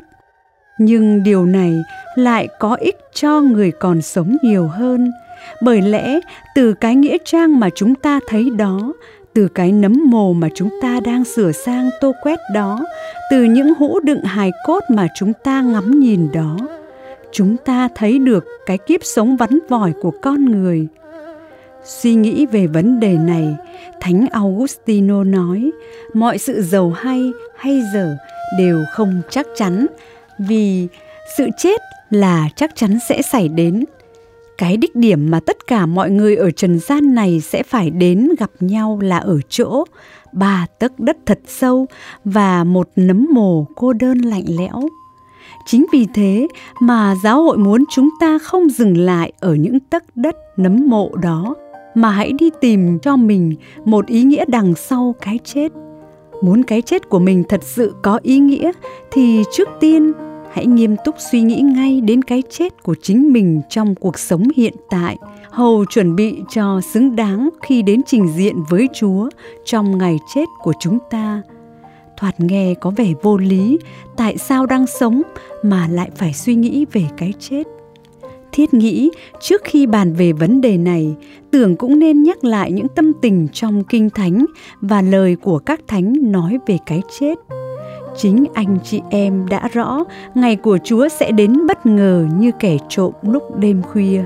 Nhưng 0.79 1.23
điều 1.23 1.47
này 1.47 1.75
lại 2.15 2.49
có 2.59 2.75
ích 2.75 2.97
cho 3.15 3.41
người 3.41 3.71
còn 3.71 4.03
sống 4.03 4.37
nhiều 4.43 4.67
hơn. 4.67 5.11
Bởi 5.63 5.83
lẽ, 5.83 6.21
từ 6.55 6.73
cái 6.73 6.95
nghĩa 6.95 7.17
trang 7.25 7.61
mà 7.61 7.69
chúng 7.75 7.95
ta 7.95 8.21
thấy 8.29 8.51
đó, 8.57 8.93
từ 9.35 9.49
cái 9.49 9.73
nấm 9.73 10.01
mồ 10.05 10.33
mà 10.33 10.49
chúng 10.55 10.71
ta 10.83 11.01
đang 11.05 11.25
sửa 11.25 11.53
sang 11.53 11.91
tô 12.01 12.13
quét 12.23 12.39
đó, 12.55 12.85
từ 13.31 13.43
những 13.43 13.75
hũ 13.79 14.01
đựng 14.01 14.23
hài 14.23 14.51
cốt 14.67 14.81
mà 14.91 15.09
chúng 15.15 15.33
ta 15.45 15.63
ngắm 15.63 16.01
nhìn 16.01 16.29
đó, 16.33 16.57
chúng 17.33 17.57
ta 17.57 17.89
thấy 17.95 18.19
được 18.19 18.45
cái 18.67 18.79
kiếp 18.79 19.01
sống 19.05 19.37
vắn 19.37 19.59
vỏi 19.69 19.93
của 20.03 20.13
con 20.23 20.45
người. 20.45 20.87
Suy 21.89 22.15
nghĩ 22.15 22.47
về 22.47 22.67
vấn 22.67 23.01
đề 23.01 23.17
này, 23.19 23.57
Thánh 24.01 24.27
Augustino 24.31 25.25
nói, 25.25 25.71
mọi 26.15 26.39
sự 26.39 26.63
giàu 26.63 26.91
hay 26.91 27.31
hay 27.57 27.83
dở 27.95 28.17
đều 28.59 28.85
không 28.93 29.23
chắc 29.31 29.47
chắn 29.57 29.87
vì 30.39 30.89
sự 31.37 31.49
chết 31.59 31.81
là 32.11 32.49
chắc 32.57 32.71
chắn 32.77 32.99
sẽ 33.09 33.23
xảy 33.23 33.49
đến. 33.49 33.85
Cái 34.59 34.77
đích 34.77 34.97
điểm 34.97 35.31
mà 35.31 35.41
tất 35.41 35.57
cả 35.67 35.87
mọi 35.87 36.11
người 36.11 36.37
ở 36.37 36.51
trần 36.51 36.79
gian 36.79 37.15
này 37.15 37.41
sẽ 37.41 37.63
phải 37.63 37.91
đến 37.91 38.29
gặp 38.39 38.51
nhau 38.61 38.99
là 39.03 39.19
ở 39.19 39.39
chỗ 39.49 39.85
ba 40.33 40.67
tấc 40.79 41.01
đất 41.01 41.17
thật 41.27 41.41
sâu 41.47 41.87
và 42.25 42.65
một 42.65 42.89
nấm 42.97 43.27
mồ 43.33 43.67
cô 43.77 43.93
đơn 43.93 44.19
lạnh 44.19 44.45
lẽo. 44.59 44.89
Chính 45.67 45.87
vì 45.93 46.07
thế 46.15 46.49
mà 46.81 47.15
giáo 47.25 47.43
hội 47.43 47.59
muốn 47.59 47.85
chúng 47.91 48.09
ta 48.21 48.39
không 48.39 48.69
dừng 48.69 48.97
lại 48.97 49.33
ở 49.41 49.55
những 49.55 49.81
tấc 49.81 50.05
đất 50.17 50.37
nấm 50.57 50.89
mộ 50.89 51.11
đó, 51.23 51.55
mà 52.01 52.11
hãy 52.11 52.33
đi 52.33 52.51
tìm 52.61 52.99
cho 52.99 53.17
mình 53.17 53.55
một 53.85 54.07
ý 54.07 54.23
nghĩa 54.23 54.45
đằng 54.49 54.75
sau 54.75 55.15
cái 55.21 55.39
chết. 55.45 55.73
Muốn 56.43 56.63
cái 56.63 56.83
chết 56.83 57.09
của 57.09 57.19
mình 57.19 57.45
thật 57.49 57.61
sự 57.65 57.95
có 58.03 58.21
ý 58.23 58.39
nghĩa, 58.39 58.73
thì 59.11 59.45
trước 59.53 59.69
tiên 59.81 60.13
hãy 60.53 60.67
nghiêm 60.67 60.97
túc 61.05 61.15
suy 61.31 61.41
nghĩ 61.41 61.61
ngay 61.61 62.01
đến 62.01 62.23
cái 62.23 62.43
chết 62.51 62.83
của 62.83 62.95
chính 63.03 63.33
mình 63.33 63.61
trong 63.71 63.95
cuộc 63.95 64.19
sống 64.19 64.43
hiện 64.57 64.75
tại. 64.91 65.17
Hầu 65.51 65.85
chuẩn 65.85 66.17
bị 66.17 66.37
cho 66.51 66.81
xứng 66.81 67.17
đáng 67.17 67.49
khi 67.63 67.83
đến 67.83 68.01
trình 68.07 68.29
diện 68.37 68.57
với 68.71 68.89
chúa 68.95 69.29
trong 69.65 69.99
ngày 69.99 70.19
chết 70.35 70.45
của 70.63 70.73
chúng 70.81 70.99
ta. 71.11 71.43
Thoạt 72.17 72.41
nghe 72.41 72.75
có 72.75 72.91
vẻ 72.91 73.13
vô 73.23 73.37
lý, 73.37 73.79
tại 74.17 74.39
sao 74.39 74.67
đang 74.67 74.87
sống 74.87 75.23
mà 75.63 75.89
lại 75.89 76.11
phải 76.17 76.33
suy 76.33 76.55
nghĩ 76.55 76.87
về 76.93 77.05
cái 77.17 77.33
chết? 77.39 77.63
Thiết 78.59 78.75
nghĩ 78.75 79.11
trước 79.41 79.63
khi 79.65 79.87
bàn 79.87 80.13
về 80.13 80.33
vấn 80.33 80.61
đề 80.61 80.77
này, 80.77 81.15
tưởng 81.51 81.77
cũng 81.77 81.99
nên 81.99 82.23
nhắc 82.23 82.45
lại 82.45 82.73
những 82.73 82.89
tâm 82.89 83.13
tình 83.23 83.49
trong 83.53 83.85
kinh 83.85 84.11
thánh 84.11 84.47
và 84.81 85.03
lời 85.03 85.37
của 85.37 85.59
các 85.59 85.81
thánh 85.89 86.15
nói 86.23 86.59
về 86.67 86.79
cái 86.87 87.03
chết. 87.19 87.35
Chính 88.17 88.45
anh 88.55 88.79
chị 88.85 89.01
em 89.11 89.47
đã 89.51 89.69
rõ 89.73 90.05
ngày 90.35 90.57
của 90.57 90.79
chúa 90.85 91.09
sẽ 91.09 91.31
đến 91.31 91.67
bất 91.67 91.87
ngờ 91.87 92.27
như 92.39 92.51
kẻ 92.61 92.77
trộm 92.89 93.13
lúc 93.23 93.57
đêm 93.59 93.83
khuya. 93.83 94.25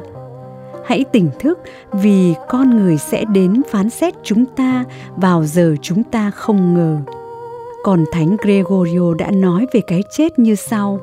Hãy 0.86 1.04
tỉnh 1.12 1.30
thức 1.40 1.58
vì 1.92 2.34
con 2.48 2.76
người 2.76 2.98
sẽ 2.98 3.24
đến 3.24 3.62
phán 3.70 3.90
xét 3.90 4.14
chúng 4.22 4.44
ta 4.44 4.84
vào 5.16 5.44
giờ 5.44 5.74
chúng 5.82 6.02
ta 6.02 6.30
không 6.30 6.74
ngờ. 6.74 6.98
Còn 7.84 8.04
thánh 8.12 8.36
gregorio 8.36 9.14
đã 9.18 9.30
nói 9.30 9.66
về 9.72 9.80
cái 9.86 10.02
chết 10.16 10.38
như 10.38 10.54
sau 10.54 11.00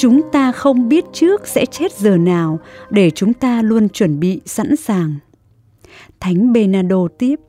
chúng 0.00 0.20
ta 0.32 0.52
không 0.52 0.88
biết 0.88 1.04
trước 1.12 1.46
sẽ 1.46 1.66
chết 1.66 1.92
giờ 1.92 2.16
nào 2.16 2.58
để 2.90 3.10
chúng 3.10 3.32
ta 3.32 3.62
luôn 3.62 3.88
chuẩn 3.88 4.20
bị 4.20 4.40
sẵn 4.46 4.76
sàng. 4.76 5.14
Thánh 6.20 6.52
benado 6.52 7.08
tiếp, 7.18 7.40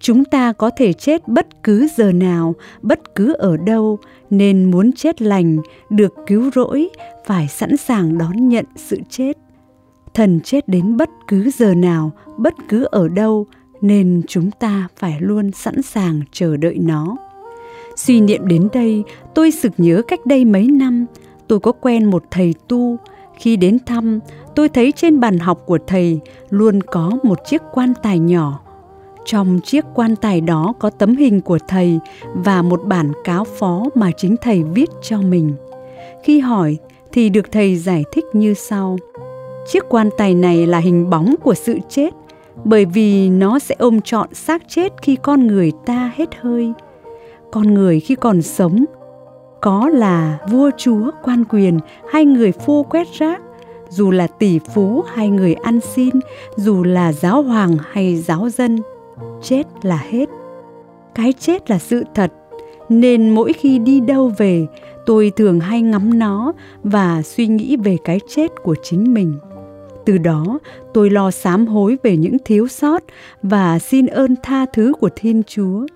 chúng 0.00 0.24
ta 0.24 0.52
có 0.52 0.70
thể 0.76 0.92
chết 0.92 1.28
bất 1.28 1.62
cứ 1.62 1.88
giờ 1.96 2.12
nào, 2.12 2.54
bất 2.82 3.14
cứ 3.14 3.32
ở 3.32 3.56
đâu, 3.56 3.98
nên 4.30 4.70
muốn 4.70 4.92
chết 4.92 5.22
lành, 5.22 5.58
được 5.90 6.14
cứu 6.26 6.50
rỗi, 6.54 6.88
phải 7.26 7.48
sẵn 7.48 7.76
sàng 7.76 8.18
đón 8.18 8.48
nhận 8.48 8.64
sự 8.76 8.98
chết. 9.10 9.32
Thần 10.14 10.40
chết 10.40 10.68
đến 10.68 10.96
bất 10.96 11.10
cứ 11.28 11.50
giờ 11.50 11.74
nào, 11.74 12.12
bất 12.38 12.54
cứ 12.68 12.84
ở 12.90 13.08
đâu, 13.08 13.46
nên 13.80 14.22
chúng 14.28 14.50
ta 14.50 14.88
phải 14.96 15.16
luôn 15.20 15.52
sẵn 15.52 15.82
sàng 15.82 16.20
chờ 16.32 16.56
đợi 16.56 16.78
nó. 16.78 17.16
Suy 17.96 18.20
niệm 18.20 18.46
đến 18.46 18.68
đây, 18.72 19.04
tôi 19.34 19.50
sực 19.50 19.72
nhớ 19.78 20.02
cách 20.08 20.26
đây 20.26 20.44
mấy 20.44 20.66
năm 20.66 21.06
tôi 21.48 21.60
có 21.60 21.72
quen 21.72 22.04
một 22.04 22.24
thầy 22.30 22.54
tu 22.68 22.96
khi 23.38 23.56
đến 23.56 23.78
thăm 23.86 24.20
tôi 24.54 24.68
thấy 24.68 24.92
trên 24.92 25.20
bàn 25.20 25.38
học 25.38 25.62
của 25.66 25.78
thầy 25.86 26.20
luôn 26.50 26.80
có 26.82 27.10
một 27.22 27.38
chiếc 27.44 27.62
quan 27.72 27.92
tài 28.02 28.18
nhỏ 28.18 28.60
trong 29.24 29.60
chiếc 29.64 29.84
quan 29.94 30.16
tài 30.16 30.40
đó 30.40 30.72
có 30.78 30.90
tấm 30.90 31.16
hình 31.16 31.40
của 31.40 31.58
thầy 31.68 32.00
và 32.34 32.62
một 32.62 32.80
bản 32.84 33.12
cáo 33.24 33.44
phó 33.44 33.82
mà 33.94 34.10
chính 34.16 34.36
thầy 34.36 34.62
viết 34.62 34.90
cho 35.02 35.18
mình. 35.18 35.54
Khi 36.22 36.40
hỏi 36.40 36.78
thì 37.12 37.28
được 37.28 37.52
thầy 37.52 37.76
giải 37.76 38.04
thích 38.12 38.24
như 38.32 38.54
sau. 38.54 38.98
Chiếc 39.66 39.84
quan 39.88 40.08
tài 40.18 40.34
này 40.34 40.66
là 40.66 40.78
hình 40.78 41.10
bóng 41.10 41.34
của 41.42 41.54
sự 41.54 41.78
chết, 41.88 42.14
bởi 42.64 42.84
vì 42.84 43.28
nó 43.28 43.58
sẽ 43.58 43.74
ôm 43.78 44.00
trọn 44.00 44.34
xác 44.34 44.62
chết 44.68 44.92
khi 45.02 45.16
con 45.22 45.46
người 45.46 45.72
ta 45.86 46.12
hết 46.16 46.28
hơi. 46.40 46.72
Con 47.50 47.74
người 47.74 48.00
khi 48.00 48.14
còn 48.14 48.42
sống, 48.42 48.84
có 49.62 49.88
là 49.88 50.38
vua 50.50 50.70
chúa 50.76 51.10
quan 51.22 51.44
quyền 51.44 51.78
hay 52.10 52.24
người 52.24 52.52
phu 52.52 52.82
quét 52.82 53.08
rác, 53.18 53.42
dù 53.88 54.10
là 54.10 54.26
tỷ 54.26 54.58
phú 54.74 55.04
hay 55.14 55.28
người 55.28 55.54
ăn 55.54 55.80
xin, 55.80 56.10
dù 56.56 56.84
là 56.84 57.12
giáo 57.12 57.42
hoàng 57.42 57.76
hay 57.90 58.16
giáo 58.16 58.48
dân, 58.48 58.78
chết 59.42 59.66
là 59.82 59.96
hết. 60.10 60.28
Cái 61.14 61.32
chết 61.32 61.70
là 61.70 61.78
sự 61.78 62.04
thật 62.14 62.32
nên 62.88 63.30
mỗi 63.30 63.52
khi 63.52 63.78
đi 63.78 64.00
đâu 64.00 64.32
về 64.38 64.66
tôi 65.06 65.32
thường 65.36 65.60
hay 65.60 65.82
ngắm 65.82 66.18
nó 66.18 66.52
và 66.82 67.22
suy 67.22 67.46
nghĩ 67.46 67.76
về 67.76 67.96
cái 68.04 68.20
chết 68.28 68.52
của 68.62 68.76
chính 68.82 69.14
mình. 69.14 69.38
Từ 70.04 70.18
đó 70.18 70.58
tôi 70.94 71.10
lo 71.10 71.30
sám 71.30 71.66
hối 71.66 71.98
về 72.02 72.16
những 72.16 72.36
thiếu 72.44 72.68
sót 72.68 73.02
và 73.42 73.78
xin 73.78 74.06
ơn 74.06 74.34
tha 74.42 74.66
thứ 74.72 74.92
của 75.00 75.08
thiên 75.16 75.42
chúa 75.46 75.86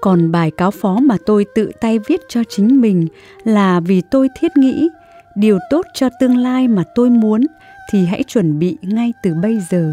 còn 0.00 0.32
bài 0.32 0.50
cáo 0.50 0.70
phó 0.70 0.98
mà 1.02 1.16
tôi 1.26 1.46
tự 1.54 1.70
tay 1.80 1.98
viết 1.98 2.20
cho 2.28 2.42
chính 2.48 2.80
mình 2.80 3.06
là 3.44 3.80
vì 3.80 4.02
tôi 4.10 4.28
thiết 4.40 4.56
nghĩ, 4.56 4.88
điều 5.34 5.58
tốt 5.70 5.86
cho 5.94 6.08
tương 6.20 6.36
lai 6.36 6.68
mà 6.68 6.84
tôi 6.94 7.10
muốn 7.10 7.46
thì 7.90 8.06
hãy 8.06 8.22
chuẩn 8.22 8.58
bị 8.58 8.76
ngay 8.82 9.12
từ 9.22 9.34
bây 9.42 9.58
giờ. 9.70 9.92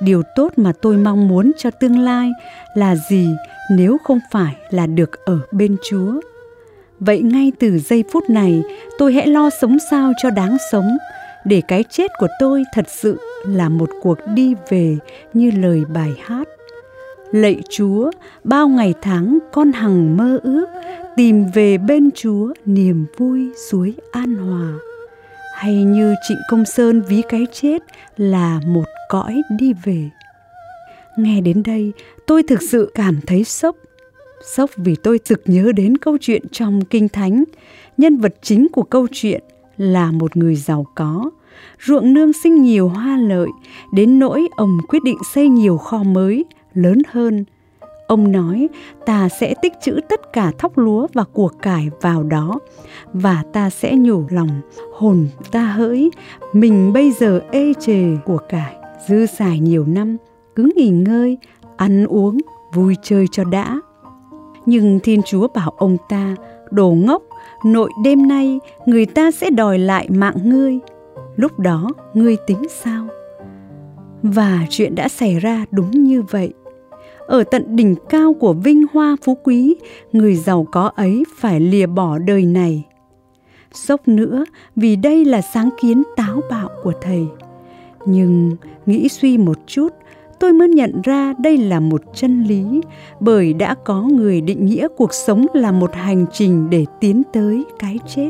Điều 0.00 0.22
tốt 0.36 0.52
mà 0.56 0.72
tôi 0.82 0.96
mong 0.96 1.28
muốn 1.28 1.52
cho 1.58 1.70
tương 1.70 1.98
lai 1.98 2.30
là 2.74 2.96
gì 3.10 3.28
nếu 3.70 3.98
không 4.04 4.18
phải 4.30 4.56
là 4.70 4.86
được 4.86 5.24
ở 5.24 5.38
bên 5.52 5.76
chúa? 5.90 6.20
Vậy 7.00 7.22
ngay 7.22 7.52
từ 7.58 7.78
giây 7.78 8.04
phút 8.12 8.30
này, 8.30 8.62
tôi 8.98 9.12
hãy 9.12 9.26
lo 9.26 9.50
sống 9.60 9.76
sao 9.90 10.12
cho 10.22 10.30
đáng 10.30 10.56
sống, 10.72 10.88
để 11.44 11.62
cái 11.68 11.84
chết 11.90 12.10
của 12.18 12.28
tôi 12.40 12.64
thật 12.74 12.84
sự 12.88 13.18
là 13.46 13.68
một 13.68 13.90
cuộc 14.02 14.18
đi 14.34 14.54
về 14.68 14.96
như 15.34 15.50
lời 15.50 15.82
bài 15.94 16.10
hát 16.24 16.48
lạy 17.32 17.62
chúa, 17.70 18.10
bao 18.44 18.68
ngày 18.68 18.94
tháng 19.02 19.38
con 19.52 19.72
hằng 19.72 20.16
mơ 20.16 20.40
ước, 20.42 20.66
tìm 21.16 21.44
về 21.54 21.78
bên 21.78 22.10
chúa 22.14 22.52
niềm 22.66 23.06
vui 23.18 23.50
suối 23.70 23.94
an 24.12 24.34
hòa. 24.34 24.72
Hay 25.54 25.74
như 25.84 26.14
trịnh 26.28 26.38
công 26.50 26.64
sơn 26.64 27.02
ví 27.08 27.22
cái 27.28 27.46
chết 27.52 27.82
là 28.16 28.60
một 28.66 28.84
cõi 29.08 29.42
đi 29.58 29.72
về. 29.84 30.10
Nghe 31.16 31.40
đến 31.40 31.62
đây, 31.62 31.92
tôi 32.26 32.42
thực 32.42 32.62
sự 32.62 32.90
cảm 32.94 33.20
thấy 33.26 33.44
sốc. 33.44 33.76
Sốc 34.56 34.70
vì 34.76 34.96
tôi 35.02 35.18
thực 35.18 35.42
nhớ 35.44 35.72
đến 35.72 35.98
câu 35.98 36.16
chuyện 36.20 36.42
trong 36.52 36.84
kinh 36.84 37.08
thánh. 37.08 37.44
Nhân 37.98 38.16
vật 38.16 38.34
chính 38.42 38.68
của 38.72 38.82
câu 38.82 39.06
chuyện 39.12 39.42
là 39.76 40.10
một 40.10 40.36
người 40.36 40.56
giàu 40.56 40.86
có. 40.94 41.30
Ruộng 41.86 42.14
nương 42.14 42.32
sinh 42.32 42.62
nhiều 42.62 42.88
hoa 42.88 43.16
lợi, 43.16 43.48
đến 43.92 44.18
nỗi 44.18 44.48
ông 44.56 44.78
quyết 44.88 45.02
định 45.02 45.18
xây 45.34 45.48
nhiều 45.48 45.78
kho 45.78 46.02
mới 46.02 46.44
lớn 46.74 47.02
hơn. 47.08 47.44
Ông 48.06 48.32
nói, 48.32 48.68
ta 49.06 49.28
sẽ 49.28 49.54
tích 49.62 49.72
trữ 49.82 50.00
tất 50.08 50.32
cả 50.32 50.52
thóc 50.58 50.78
lúa 50.78 51.06
và 51.12 51.24
của 51.32 51.48
cải 51.48 51.90
vào 52.00 52.22
đó, 52.22 52.58
và 53.12 53.44
ta 53.52 53.70
sẽ 53.70 53.96
nhủ 53.96 54.24
lòng, 54.30 54.60
hồn 54.94 55.28
ta 55.52 55.64
hỡi. 55.64 56.10
Mình 56.52 56.92
bây 56.92 57.12
giờ 57.12 57.40
ê 57.50 57.72
chề 57.80 58.04
của 58.24 58.38
cải, 58.48 58.76
dư 59.08 59.26
xài 59.26 59.60
nhiều 59.60 59.84
năm, 59.86 60.16
cứ 60.56 60.72
nghỉ 60.76 60.88
ngơi, 60.88 61.38
ăn 61.76 62.06
uống, 62.06 62.38
vui 62.74 62.96
chơi 63.02 63.26
cho 63.32 63.44
đã. 63.44 63.80
Nhưng 64.66 65.00
thiên 65.00 65.22
chúa 65.22 65.48
bảo 65.48 65.70
ông 65.76 65.96
ta, 66.08 66.36
đồ 66.70 66.90
ngốc, 66.90 67.22
nội 67.64 67.90
đêm 68.04 68.28
nay 68.28 68.60
người 68.86 69.06
ta 69.06 69.30
sẽ 69.30 69.50
đòi 69.50 69.78
lại 69.78 70.08
mạng 70.10 70.36
ngươi. 70.44 70.78
Lúc 71.36 71.58
đó 71.58 71.88
ngươi 72.14 72.36
tính 72.46 72.62
sao? 72.70 73.06
Và 74.22 74.66
chuyện 74.70 74.94
đã 74.94 75.08
xảy 75.08 75.38
ra 75.38 75.64
đúng 75.70 75.90
như 75.90 76.22
vậy 76.22 76.52
ở 77.32 77.44
tận 77.44 77.76
đỉnh 77.76 77.94
cao 78.08 78.32
của 78.32 78.52
vinh 78.52 78.84
hoa 78.92 79.16
phú 79.22 79.38
quý, 79.44 79.74
người 80.12 80.34
giàu 80.34 80.66
có 80.72 80.90
ấy 80.96 81.24
phải 81.36 81.60
lìa 81.60 81.86
bỏ 81.86 82.18
đời 82.18 82.44
này. 82.44 82.84
Sốc 83.72 84.08
nữa, 84.08 84.44
vì 84.76 84.96
đây 84.96 85.24
là 85.24 85.40
sáng 85.40 85.70
kiến 85.80 86.02
táo 86.16 86.40
bạo 86.50 86.68
của 86.82 86.92
thầy. 87.02 87.26
Nhưng 88.06 88.56
nghĩ 88.86 89.08
suy 89.08 89.38
một 89.38 89.58
chút, 89.66 89.88
tôi 90.40 90.52
mới 90.52 90.68
nhận 90.68 91.02
ra 91.02 91.34
đây 91.38 91.56
là 91.58 91.80
một 91.80 92.02
chân 92.14 92.44
lý, 92.44 92.80
bởi 93.20 93.52
đã 93.52 93.74
có 93.84 94.02
người 94.02 94.40
định 94.40 94.66
nghĩa 94.66 94.88
cuộc 94.96 95.14
sống 95.14 95.46
là 95.54 95.72
một 95.72 95.94
hành 95.94 96.26
trình 96.32 96.70
để 96.70 96.86
tiến 97.00 97.22
tới 97.32 97.64
cái 97.78 97.98
chết. 98.14 98.28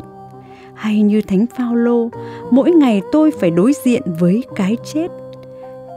Hay 0.73 1.01
như 1.01 1.21
thánh 1.21 1.45
phaolô, 1.57 2.09
mỗi 2.51 2.71
ngày 2.71 3.01
tôi 3.11 3.31
phải 3.39 3.51
đối 3.51 3.73
diện 3.83 4.01
với 4.19 4.43
cái 4.55 4.77
chết 4.93 5.07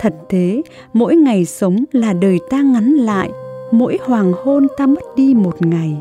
thật 0.00 0.14
thế 0.28 0.62
mỗi 0.92 1.16
ngày 1.16 1.44
sống 1.44 1.84
là 1.92 2.12
đời 2.12 2.38
ta 2.50 2.62
ngắn 2.62 2.92
lại 2.92 3.30
mỗi 3.70 3.98
hoàng 4.04 4.32
hôn 4.44 4.66
ta 4.76 4.86
mất 4.86 5.16
đi 5.16 5.34
một 5.34 5.66
ngày. 5.66 5.96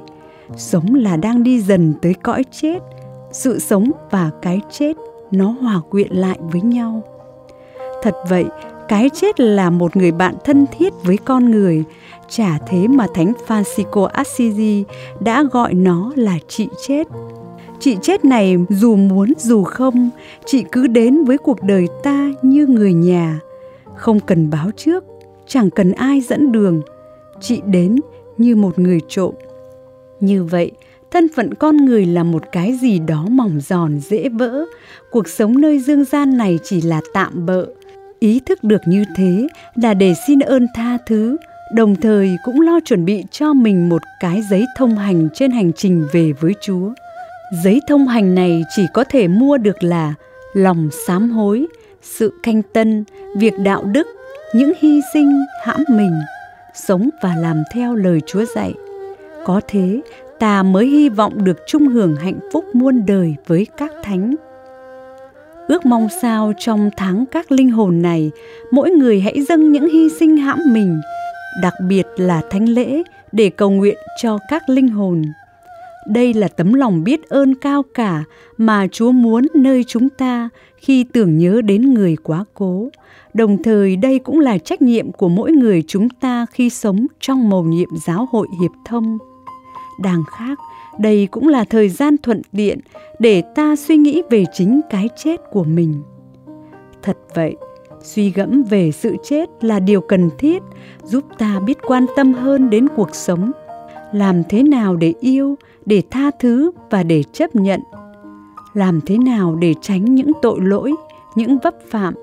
Sống 0.57 0.95
là 0.95 1.17
đang 1.17 1.43
đi 1.43 1.61
dần 1.61 1.93
tới 2.01 2.13
cõi 2.13 2.43
chết 2.51 2.79
sự 3.31 3.59
sống 3.59 3.91
và 4.11 4.31
cái 4.41 4.61
chết 4.71 4.93
nó 5.31 5.55
hòa 5.61 5.81
quyện 5.89 6.11
lại 6.11 6.37
với 6.51 6.61
nhau. 6.61 7.03
Thật 8.01 8.15
vậy 8.29 8.45
cái 8.87 9.09
chết 9.09 9.39
là 9.39 9.69
một 9.69 9.97
người 9.97 10.11
bạn 10.11 10.35
thân 10.43 10.65
thiết 10.77 10.93
với 11.03 11.17
con 11.17 11.51
người 11.51 11.83
chả 12.29 12.59
thế 12.67 12.87
mà 12.87 13.07
thánh 13.13 13.33
francisco 13.47 14.05
assisi 14.05 14.83
đã 15.19 15.43
gọi 15.51 15.73
nó 15.73 16.11
là 16.15 16.37
chị 16.47 16.67
chết. 16.87 17.07
Chị 17.79 17.97
chết 18.01 18.25
này 18.25 18.57
dù 18.69 18.95
muốn 18.95 19.33
dù 19.37 19.63
không, 19.63 20.09
chị 20.45 20.63
cứ 20.71 20.87
đến 20.87 21.23
với 21.23 21.37
cuộc 21.37 21.63
đời 21.63 21.87
ta 22.03 22.29
như 22.41 22.67
người 22.67 22.93
nhà, 22.93 23.39
không 23.97 24.19
cần 24.19 24.49
báo 24.49 24.71
trước, 24.77 25.03
chẳng 25.47 25.69
cần 25.69 25.91
ai 25.91 26.21
dẫn 26.21 26.51
đường, 26.51 26.81
chị 27.39 27.61
đến 27.65 27.95
như 28.37 28.55
một 28.55 28.79
người 28.79 28.99
trộm. 29.07 29.35
Như 30.19 30.43
vậy, 30.43 30.71
thân 31.11 31.27
phận 31.35 31.53
con 31.53 31.77
người 31.77 32.05
là 32.05 32.23
một 32.23 32.43
cái 32.51 32.77
gì 32.81 32.99
đó 32.99 33.25
mỏng 33.29 33.59
giòn 33.61 33.99
dễ 33.99 34.29
vỡ, 34.29 34.65
cuộc 35.11 35.27
sống 35.27 35.61
nơi 35.61 35.79
dương 35.79 36.05
gian 36.05 36.37
này 36.37 36.59
chỉ 36.63 36.81
là 36.81 37.01
tạm 37.13 37.45
bợ. 37.45 37.65
Ý 38.19 38.41
thức 38.45 38.63
được 38.63 38.81
như 38.87 39.03
thế 39.15 39.47
là 39.75 39.93
để 39.93 40.13
xin 40.27 40.39
ơn 40.39 40.67
tha 40.75 40.97
thứ, 41.07 41.37
đồng 41.73 41.95
thời 41.95 42.37
cũng 42.43 42.61
lo 42.61 42.79
chuẩn 42.85 43.05
bị 43.05 43.23
cho 43.31 43.53
mình 43.53 43.89
một 43.89 44.01
cái 44.19 44.41
giấy 44.49 44.65
thông 44.77 44.95
hành 44.95 45.29
trên 45.33 45.51
hành 45.51 45.73
trình 45.73 46.07
về 46.11 46.31
với 46.31 46.53
Chúa. 46.61 46.93
Giấy 47.63 47.79
thông 47.87 48.07
hành 48.07 48.35
này 48.35 48.63
chỉ 48.75 48.85
có 48.93 49.03
thể 49.09 49.27
mua 49.27 49.57
được 49.57 49.83
là 49.83 50.13
lòng 50.53 50.89
sám 51.07 51.29
hối, 51.29 51.67
sự 52.05 52.33
canh 52.43 52.62
tân, 52.74 53.03
việc 53.35 53.53
đạo 53.63 53.83
đức, 53.83 54.07
những 54.53 54.74
hy 54.79 55.01
sinh, 55.13 55.45
hãm 55.63 55.83
mình, 55.89 56.19
sống 56.74 57.09
và 57.21 57.35
làm 57.35 57.63
theo 57.74 57.95
lời 57.95 58.21
Chúa 58.25 58.45
dạy. 58.55 58.74
Có 59.45 59.62
thế, 59.67 60.01
ta 60.39 60.63
mới 60.63 60.85
hy 60.88 61.09
vọng 61.09 61.43
được 61.43 61.57
chung 61.67 61.88
hưởng 61.88 62.15
hạnh 62.15 62.39
phúc 62.53 62.65
muôn 62.74 63.05
đời 63.05 63.35
với 63.47 63.67
các 63.77 63.91
thánh. 64.03 64.35
Ước 65.67 65.85
mong 65.85 66.07
sao 66.21 66.53
trong 66.59 66.89
tháng 66.97 67.25
các 67.25 67.51
linh 67.51 67.69
hồn 67.69 68.01
này, 68.01 68.31
mỗi 68.71 68.89
người 68.89 69.21
hãy 69.21 69.41
dâng 69.50 69.71
những 69.71 69.89
hy 69.89 70.09
sinh 70.09 70.38
hãm 70.38 70.59
mình, 70.74 71.01
đặc 71.62 71.74
biệt 71.88 72.07
là 72.17 72.41
thánh 72.50 72.65
lễ 72.65 73.03
để 73.31 73.50
cầu 73.50 73.69
nguyện 73.69 73.97
cho 74.21 74.38
các 74.50 74.69
linh 74.69 74.88
hồn. 74.88 75.21
Đây 76.07 76.33
là 76.33 76.47
tấm 76.47 76.74
lòng 76.74 77.03
biết 77.03 77.29
ơn 77.29 77.55
cao 77.55 77.83
cả 77.93 78.24
mà 78.57 78.88
Chúa 78.91 79.12
muốn 79.12 79.47
nơi 79.53 79.83
chúng 79.83 80.09
ta 80.09 80.50
khi 80.77 81.03
tưởng 81.03 81.38
nhớ 81.38 81.62
đến 81.62 81.93
người 81.93 82.15
quá 82.24 82.45
cố. 82.53 82.89
Đồng 83.33 83.63
thời 83.63 83.95
đây 83.95 84.19
cũng 84.19 84.39
là 84.39 84.57
trách 84.57 84.81
nhiệm 84.81 85.12
của 85.12 85.29
mỗi 85.29 85.51
người 85.51 85.83
chúng 85.88 86.09
ta 86.09 86.45
khi 86.51 86.69
sống 86.69 87.05
trong 87.19 87.50
mầu 87.50 87.63
nhiệm 87.63 87.89
giáo 88.05 88.27
hội 88.31 88.47
hiệp 88.62 88.71
thông. 88.85 89.17
Đàng 90.03 90.24
khác, 90.38 90.59
đây 91.00 91.27
cũng 91.31 91.47
là 91.47 91.63
thời 91.63 91.89
gian 91.89 92.15
thuận 92.17 92.41
tiện 92.51 92.79
để 93.19 93.43
ta 93.55 93.75
suy 93.75 93.97
nghĩ 93.97 94.21
về 94.29 94.43
chính 94.53 94.81
cái 94.89 95.09
chết 95.17 95.41
của 95.51 95.63
mình. 95.63 96.03
Thật 97.01 97.17
vậy, 97.35 97.55
suy 98.03 98.29
gẫm 98.31 98.63
về 98.63 98.91
sự 98.91 99.15
chết 99.24 99.50
là 99.62 99.79
điều 99.79 100.01
cần 100.01 100.29
thiết 100.38 100.63
giúp 101.03 101.24
ta 101.38 101.59
biết 101.59 101.77
quan 101.88 102.05
tâm 102.15 102.33
hơn 102.33 102.69
đến 102.69 102.88
cuộc 102.95 103.15
sống 103.15 103.51
làm 104.15 104.43
thế 104.50 104.63
nào 104.63 104.95
để 104.95 105.13
yêu, 105.19 105.55
để 105.86 106.01
tha 106.12 106.31
thứ 106.39 106.72
và 106.89 107.03
để 107.03 107.24
chấp 107.34 107.55
nhận? 107.55 107.81
Làm 108.74 109.01
thế 109.05 109.17
nào 109.17 109.55
để 109.55 109.74
tránh 109.81 110.15
những 110.15 110.31
tội 110.41 110.60
lỗi, 110.62 110.93
những 111.36 111.57
vấp 111.63 111.74
phạm 111.89 112.13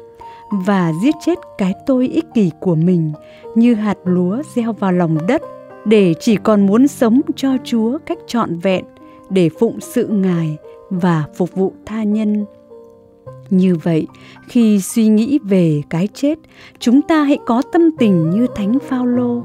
và 0.50 0.92
giết 1.02 1.14
chết 1.26 1.38
cái 1.58 1.74
tôi 1.86 2.08
ích 2.08 2.24
kỷ 2.34 2.50
của 2.60 2.74
mình 2.74 3.12
như 3.54 3.74
hạt 3.74 3.98
lúa 4.04 4.42
gieo 4.54 4.72
vào 4.72 4.92
lòng 4.92 5.18
đất 5.28 5.42
để 5.84 6.14
chỉ 6.20 6.36
còn 6.36 6.66
muốn 6.66 6.88
sống 6.88 7.20
cho 7.36 7.48
chúa 7.64 7.98
cách 8.06 8.18
trọn 8.26 8.58
vẹn, 8.58 8.84
để 9.30 9.48
phụng 9.48 9.80
sự 9.80 10.06
ngài 10.06 10.56
và 10.90 11.24
phục 11.34 11.54
vụ 11.54 11.72
tha 11.86 12.02
nhân? 12.02 12.44
Như 13.50 13.76
vậy, 13.82 14.06
khi 14.48 14.80
suy 14.80 15.08
nghĩ 15.08 15.38
về 15.38 15.82
cái 15.90 16.08
chết, 16.14 16.38
chúng 16.78 17.02
ta 17.02 17.22
hãy 17.22 17.38
có 17.46 17.62
tâm 17.72 17.82
tình 17.98 18.30
như 18.30 18.46
thánh 18.54 18.78
phaolô 18.88 19.42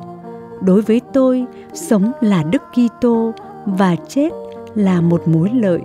đối 0.62 0.82
với 0.82 1.02
tôi, 1.14 1.46
sống 1.74 2.12
là 2.22 2.44
đức 2.44 2.62
kitô 2.72 3.34
và 3.66 3.96
chết 4.08 4.30
là 4.76 5.02
một 5.02 5.28
mối 5.28 5.50
lợi. 5.54 5.80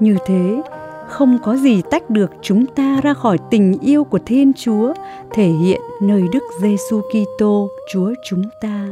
Như 0.00 0.16
thế, 0.26 0.62
không 1.08 1.38
có 1.42 1.56
gì 1.56 1.82
tách 1.90 2.10
được 2.10 2.30
chúng 2.42 2.66
ta 2.66 3.00
ra 3.02 3.14
khỏi 3.14 3.38
tình 3.50 3.78
yêu 3.80 4.04
của 4.04 4.18
thiên 4.18 4.52
chúa 4.52 4.92
thể 5.30 5.48
hiện 5.48 5.80
nơi 6.02 6.22
đức 6.32 6.42
giêsu 6.60 7.00
kitô, 7.00 7.68
chúa 7.92 8.12
chúng 8.28 8.42
ta. 8.60 8.88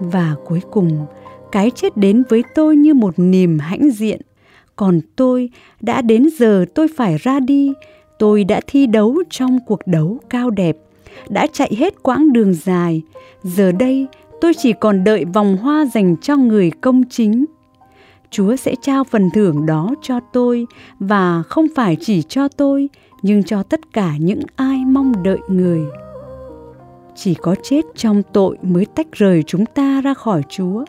Và 0.00 0.34
cuối 0.44 0.60
cùng, 0.70 1.06
cái 1.52 1.70
chết 1.70 1.96
đến 1.96 2.22
với 2.28 2.42
tôi 2.54 2.76
như 2.76 2.94
một 2.94 3.14
niềm 3.16 3.58
hãnh 3.58 3.90
diện. 3.90 4.20
Còn 4.76 5.00
tôi 5.16 5.50
đã 5.80 6.02
đến 6.02 6.28
giờ 6.38 6.64
tôi 6.74 6.86
phải 6.96 7.16
ra 7.18 7.40
đi, 7.40 7.72
tôi 8.18 8.44
đã 8.44 8.60
thi 8.66 8.86
đấu 8.86 9.22
trong 9.30 9.58
cuộc 9.66 9.80
đấu 9.86 10.18
cao 10.30 10.50
đẹp 10.50 10.76
đã 11.28 11.46
chạy 11.52 11.72
hết 11.78 12.02
quãng 12.02 12.32
đường 12.32 12.54
dài. 12.54 13.02
Giờ 13.42 13.72
đây, 13.72 14.06
tôi 14.40 14.52
chỉ 14.54 14.72
còn 14.80 15.04
đợi 15.04 15.24
vòng 15.24 15.56
hoa 15.56 15.86
dành 15.94 16.16
cho 16.16 16.36
người 16.36 16.70
công 16.80 17.02
chính. 17.10 17.44
Chúa 18.30 18.56
sẽ 18.56 18.74
trao 18.82 19.04
phần 19.04 19.30
thưởng 19.34 19.66
đó 19.66 19.94
cho 20.02 20.20
tôi, 20.32 20.66
và 20.98 21.42
không 21.42 21.66
phải 21.74 21.96
chỉ 22.00 22.22
cho 22.22 22.48
tôi, 22.48 22.88
nhưng 23.22 23.42
cho 23.42 23.62
tất 23.62 23.92
cả 23.92 24.12
những 24.18 24.40
ai 24.56 24.84
mong 24.86 25.22
đợi 25.22 25.38
người. 25.48 25.80
Chỉ 27.14 27.34
có 27.34 27.54
chết 27.62 27.84
trong 27.96 28.22
tội 28.32 28.56
mới 28.62 28.86
tách 28.86 29.12
rời 29.12 29.42
chúng 29.42 29.66
ta 29.66 30.00
ra 30.00 30.14
khỏi 30.14 30.42
chúa, 30.48 30.84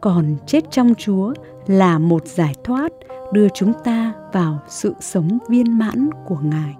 còn 0.00 0.36
chết 0.46 0.70
trong 0.70 0.94
chúa 0.94 1.34
là 1.66 1.98
một 1.98 2.26
giải 2.26 2.54
thoát 2.64 2.92
đưa 3.32 3.48
chúng 3.48 3.72
ta 3.84 4.12
vào 4.32 4.58
sự 4.68 4.94
sống 5.00 5.38
viên 5.48 5.78
mãn 5.78 6.10
của 6.26 6.38
ngài 6.42 6.79